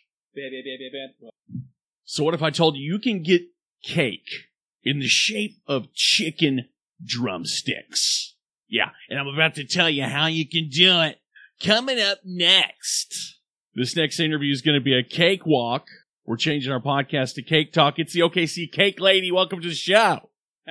So 2.04 2.24
what 2.24 2.34
if 2.34 2.42
I 2.42 2.50
told 2.50 2.76
you 2.76 2.82
you 2.82 2.98
can 2.98 3.22
get 3.22 3.42
cake 3.82 4.48
in 4.82 4.98
the 4.98 5.08
shape 5.08 5.58
of 5.66 5.92
chicken 5.92 6.68
drumsticks? 7.04 8.34
Yeah, 8.70 8.90
and 9.08 9.18
I'm 9.18 9.26
about 9.26 9.56
to 9.56 9.64
tell 9.64 9.90
you 9.90 10.04
how 10.04 10.26
you 10.26 10.48
can 10.48 10.68
do 10.68 11.00
it. 11.02 11.20
Coming 11.62 12.00
up 12.00 12.18
next. 12.24 13.38
This 13.74 13.96
next 13.96 14.20
interview 14.20 14.52
is 14.52 14.62
going 14.62 14.78
to 14.78 14.84
be 14.84 14.96
a 14.96 15.02
cakewalk. 15.02 15.88
We're 16.24 16.36
changing 16.36 16.72
our 16.72 16.80
podcast 16.80 17.34
to 17.34 17.42
Cake 17.42 17.72
Talk. 17.72 17.98
It's 17.98 18.12
the 18.12 18.20
OKC 18.20 18.70
Cake 18.70 19.00
Lady. 19.00 19.32
Welcome 19.32 19.60
to 19.60 19.68
the 19.68 19.74
show. 19.74 20.30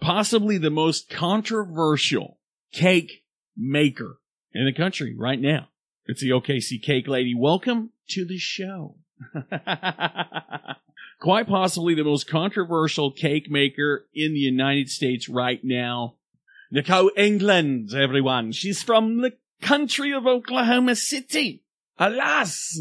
Possibly 0.00 0.58
the 0.58 0.70
most 0.70 1.10
controversial 1.10 2.38
cake 2.72 3.24
maker 3.56 4.20
in 4.54 4.64
the 4.64 4.72
country 4.72 5.14
right 5.18 5.40
now. 5.40 5.70
It's 6.06 6.20
the 6.20 6.30
OKC 6.30 6.80
Cake 6.80 7.08
Lady. 7.08 7.34
Welcome 7.34 7.90
to 8.10 8.24
the 8.24 8.38
show. 8.38 8.94
Quite 11.20 11.48
possibly 11.48 11.94
the 11.94 12.04
most 12.04 12.28
controversial 12.28 13.10
cake 13.10 13.50
maker 13.50 14.06
in 14.14 14.34
the 14.34 14.38
United 14.38 14.88
States 14.88 15.28
right 15.28 15.60
now. 15.64 16.14
Nicole 16.70 17.10
England, 17.16 17.92
everyone. 17.92 18.52
She's 18.52 18.82
from 18.82 19.20
the 19.20 19.32
country 19.60 20.12
of 20.12 20.28
Oklahoma 20.28 20.94
City. 20.94 21.64
Alas, 21.98 22.80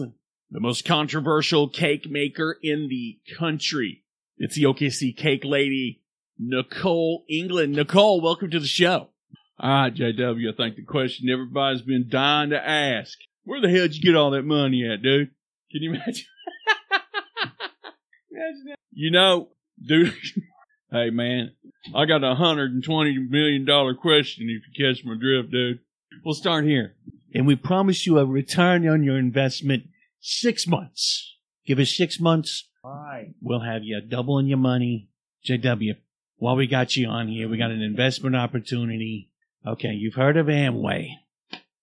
the 0.52 0.60
most 0.60 0.86
controversial 0.86 1.67
cake 1.67 2.10
maker 2.10 2.58
in 2.62 2.89
the 2.89 3.17
country. 3.39 4.04
It's 4.38 4.56
the 4.56 4.65
OKC 4.65 5.17
Cake 5.17 5.43
Lady, 5.43 6.04
Nicole 6.38 7.26
England. 7.28 7.73
Nicole, 7.73 8.21
welcome 8.21 8.52
to 8.52 8.60
the 8.60 8.67
show. 8.67 9.10
All 9.60 9.69
right, 9.69 9.95
JW, 9.95 10.54
I 10.54 10.56
think 10.56 10.76
the 10.76 10.84
question 10.84 11.28
everybody's 11.30 11.82
been 11.82 12.08
dying 12.08 12.52
to 12.52 12.63
ask. 12.63 13.17
Where 13.45 13.62
the 13.62 13.69
hell 13.69 13.88
did 13.88 13.95
you 13.95 14.04
get 14.04 14.15
all 14.15 14.30
that 14.32 14.43
money 14.43 14.88
at, 14.88 15.02
dude? 15.02 15.32
Can 15.71 15.82
you 15.82 15.95
imagine? 15.95 16.26
imagine 18.38 18.63
that. 18.67 18.76
You 18.91 19.12
know, 19.12 19.50
dude, 19.86 20.13
hey 20.91 21.10
man, 21.10 21.52
I 21.95 22.06
got 22.06 22.23
a 22.23 22.36
hundred 22.36 22.71
and 22.71 22.84
twenty 22.84 23.17
million 23.17 23.65
dollar 23.65 23.93
question 23.93 24.47
if 24.50 24.63
you 24.78 24.86
catch 24.86 25.06
my 25.06 25.15
drift, 25.19 25.52
dude. 25.52 25.80
We'll 26.23 26.36
start 26.36 26.65
here. 26.65 26.95
And 27.34 27.45
we 27.45 27.56
promise 27.56 28.06
you 28.08 28.17
a 28.17 28.26
return 28.26 28.88
on 28.88 29.04
your 29.04 29.17
investment 29.17 29.84
six 30.19 30.65
months. 30.65 31.36
Give 31.65 31.80
us 31.80 31.95
six 31.95 32.19
months. 32.19 32.67
Why? 32.82 33.34
We'll 33.41 33.62
have 33.62 33.84
you 33.84 34.00
doubling 34.02 34.47
your 34.47 34.58
money. 34.58 35.10
JW, 35.47 35.97
while 36.38 36.56
we 36.56 36.67
got 36.67 36.95
you 36.95 37.08
on 37.08 37.28
here, 37.28 37.47
we 37.47 37.58
got 37.58 37.71
an 37.71 37.82
investment 37.82 38.36
opportunity. 38.36 39.32
Okay, 39.65 39.89
you've 39.89 40.15
heard 40.15 40.38
of 40.38 40.47
Amway. 40.47 41.10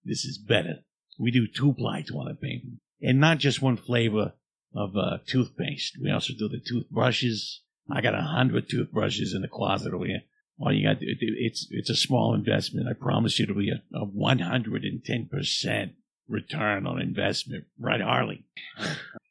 This 0.04 0.24
is 0.24 0.38
better. 0.38 0.80
We 1.18 1.30
do 1.30 1.46
two 1.46 1.74
ply 1.74 2.02
toilet 2.02 2.40
paper. 2.40 2.68
And 3.00 3.20
not 3.20 3.38
just 3.38 3.62
one 3.62 3.76
flavor 3.76 4.32
of 4.74 4.96
uh, 4.96 5.18
toothpaste. 5.26 5.98
We 6.00 6.10
also 6.10 6.32
do 6.38 6.48
the 6.48 6.58
toothbrushes. 6.58 7.60
I 7.90 8.00
got 8.00 8.14
a 8.14 8.22
hundred 8.22 8.68
toothbrushes 8.68 9.34
in 9.34 9.42
the 9.42 9.48
closet 9.48 9.92
over 9.92 10.06
here. 10.06 10.22
All 10.60 10.72
you 10.72 10.86
got 10.86 11.00
to 11.00 11.14
do, 11.14 11.34
it's, 11.36 11.66
it's 11.70 11.90
a 11.90 11.96
small 11.96 12.34
investment. 12.34 12.88
I 12.88 12.92
promise 12.92 13.38
you 13.38 13.44
it'll 13.44 13.56
be 13.56 13.70
a, 13.70 13.82
a 13.96 14.06
110% 14.06 15.90
return 16.28 16.86
on 16.86 17.00
investment. 17.00 17.64
Right, 17.78 18.00
Harley? 18.00 18.44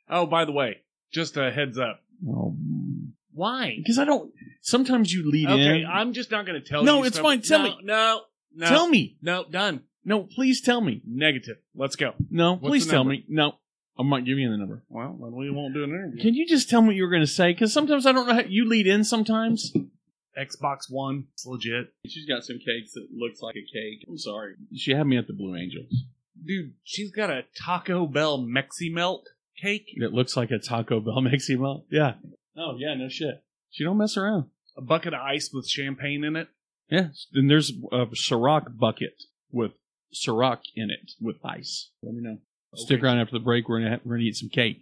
Oh, 0.10 0.25
by 0.25 0.45
the 0.45 0.51
way, 0.51 0.82
just 1.12 1.38
a 1.38 1.51
heads 1.51 1.77
up. 1.77 2.01
Oh, 2.27 2.56
Why? 3.34 3.75
because 3.77 3.97
I 3.99 4.06
don't, 4.06 4.32
sometimes 4.62 5.13
you 5.13 5.29
lead 5.29 5.47
Okay, 5.49 5.82
in. 5.82 5.86
I'm 5.88 6.13
just 6.13 6.29
not 6.29 6.45
going 6.45 6.62
to 6.62 6.67
tell 6.67 6.82
you. 6.82 6.86
No, 6.86 7.03
it's 7.03 7.15
stuff- 7.15 7.23
fine. 7.23 7.41
Tell 7.41 7.60
no, 7.60 7.65
me. 7.65 7.77
No, 7.84 8.21
no. 8.56 8.67
Tell 8.67 8.88
me. 8.88 9.17
No, 9.21 9.45
done. 9.49 9.82
No, 10.06 10.23
please 10.23 10.62
tell 10.62 10.82
me. 10.82 11.01
Negative. 11.08 11.58
Let's 11.73 11.95
go. 11.95 12.13
No, 12.29 12.53
What's 12.53 12.67
please 12.67 12.88
tell 12.88 13.06
me. 13.06 13.23
No, 13.29 13.56
I'm 13.97 14.10
give 14.23 14.38
you 14.39 14.49
the 14.49 14.58
number. 14.58 14.84
Well, 14.89 15.17
then 15.21 15.34
we 15.36 15.51
won't 15.51 15.73
do 15.73 15.84
an 15.84 15.91
interview. 15.91 16.21
Can 16.21 16.34
you 16.34 16.47
just 16.47 16.69
tell 16.69 16.82
me 16.82 16.88
what 16.88 16.95
you 16.95 17.03
were 17.03 17.10
going 17.10 17.21
to 17.21 17.27
say? 17.27 17.53
Because 17.53 17.71
sometimes 17.71 18.06
I 18.06 18.12
don't 18.12 18.27
know 18.27 18.34
how 18.34 18.41
you 18.47 18.67
lead 18.67 18.88
in 18.88 19.03
sometimes. 19.03 19.71
Xbox 20.38 20.89
One. 20.89 21.25
It's 21.34 21.45
legit. 21.45 21.93
She's 22.08 22.25
got 22.27 22.43
some 22.43 22.58
cakes 22.58 22.93
that 22.93 23.08
looks 23.15 23.41
like 23.41 23.56
a 23.56 23.62
cake. 23.62 24.06
I'm 24.10 24.17
sorry. 24.17 24.56
She 24.75 24.93
had 24.93 25.06
me 25.06 25.17
at 25.17 25.27
the 25.27 25.34
Blue 25.34 25.56
Angels. 25.56 25.93
Dude, 26.43 26.73
she's 26.84 27.12
got 27.12 27.29
a 27.29 27.43
Taco 27.63 28.08
Bell 28.08 28.39
Mexi 28.39 28.91
Melt 28.91 29.29
cake, 29.62 29.88
That 29.99 30.12
looks 30.13 30.36
like 30.36 30.49
a 30.51 30.58
Taco 30.60 30.99
Bell 30.99 31.17
Mexi 31.21 31.60
Melt. 31.60 31.86
Yeah. 31.91 32.15
Oh, 32.58 32.75
yeah, 32.77 32.95
no 32.95 33.10
shit. 33.10 33.43
She 33.69 33.84
don't 33.84 33.97
mess 33.97 34.17
around. 34.17 34.45
a 34.75 34.82
bucket 34.82 35.13
of 35.13 35.21
ice 35.21 35.51
with 35.53 35.67
champagne 35.67 36.23
in 36.23 36.36
it. 36.36 36.47
Yeah. 36.89 37.10
And 37.34 37.49
there's 37.49 37.71
a 37.91 38.06
Ciroc 38.08 38.77
bucket 38.77 39.23
with 39.51 39.71
Ciroc 40.13 40.60
in 40.75 40.89
it 40.89 41.12
with 41.21 41.38
ice. 41.45 41.89
Let 42.01 42.13
me 42.15 42.21
know. 42.21 42.38
Stick 42.75 43.03
around 43.03 43.19
after 43.19 43.33
the 43.33 43.43
break. 43.43 43.69
We're 43.69 43.81
gonna 43.81 43.99
we're 44.03 44.15
gonna 44.15 44.23
eat 44.25 44.36
some 44.38 44.49
cake. 44.49 44.81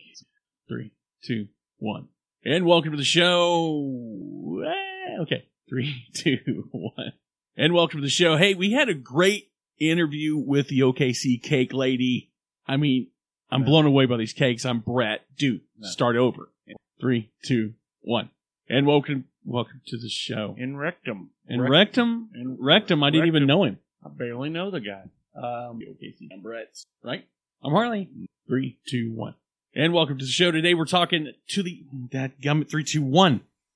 Three, 0.68 0.92
two, 1.26 1.48
one, 1.78 2.08
and 2.46 2.66
welcome 2.66 2.92
to 2.92 2.98
the 2.98 3.04
show. 3.04 4.64
Ah, 4.66 5.22
Okay, 5.24 5.46
three, 5.70 6.06
two, 6.14 6.70
one, 6.72 7.12
and 7.58 7.74
welcome 7.74 8.00
to 8.00 8.06
the 8.06 8.10
show. 8.10 8.38
Hey, 8.38 8.54
we 8.54 8.72
had 8.72 8.88
a 8.88 8.94
great 8.94 9.52
interview 9.80 10.38
with 10.38 10.70
the 10.70 10.80
OKC 10.82 11.42
Cake 11.42 11.74
Lady. 11.74 12.32
I 12.66 12.78
mean, 12.78 13.08
I'm 13.50 13.64
blown 13.66 13.86
away 13.86 14.06
by 14.06 14.16
these 14.18 14.34
cakes. 14.34 14.66
I'm 14.66 14.80
Brett. 14.80 15.26
Dude, 15.38 15.62
No. 15.78 15.90
start 15.90 16.16
over. 16.16 16.50
Three, 17.02 17.30
two, 17.44 17.74
one, 18.02 18.30
and 18.70 18.88
welcome 18.88 19.26
welcome 19.44 19.82
to 19.88 19.98
the 19.98 20.08
show. 20.10 20.56
In 20.58 20.78
rectum. 20.78 21.32
And 21.48 21.62
Rec- 21.62 21.72
Rectum, 21.72 22.30
in 22.36 22.58
Rectum, 22.58 23.04
I 23.04 23.10
didn't 23.10 23.28
even 23.28 23.46
know 23.48 23.66
him. 23.66 23.80
I 24.06 24.08
barely 24.10 24.50
know 24.50 24.72
the 24.72 24.80
guy. 24.80 25.04
Um, 25.36 25.80
OKC. 25.82 26.30
I'm 26.32 26.42
Brett. 26.42 26.70
Right? 27.04 27.26
I'm 27.64 27.74
Harley. 27.74 28.10
Three, 28.48 28.80
two, 28.88 29.12
one. 29.14 29.36
And 29.76 29.94
welcome 29.94 30.18
to 30.18 30.26
the 30.26 30.32
show. 30.32 30.50
Today 30.50 30.74
we're 30.74 30.86
talking 30.86 31.32
to 31.50 31.62
the 31.62 31.84
that 32.12 32.42
gummit 32.42 32.72
three, 32.72 32.84
two, 32.84 33.04
one. 33.04 33.42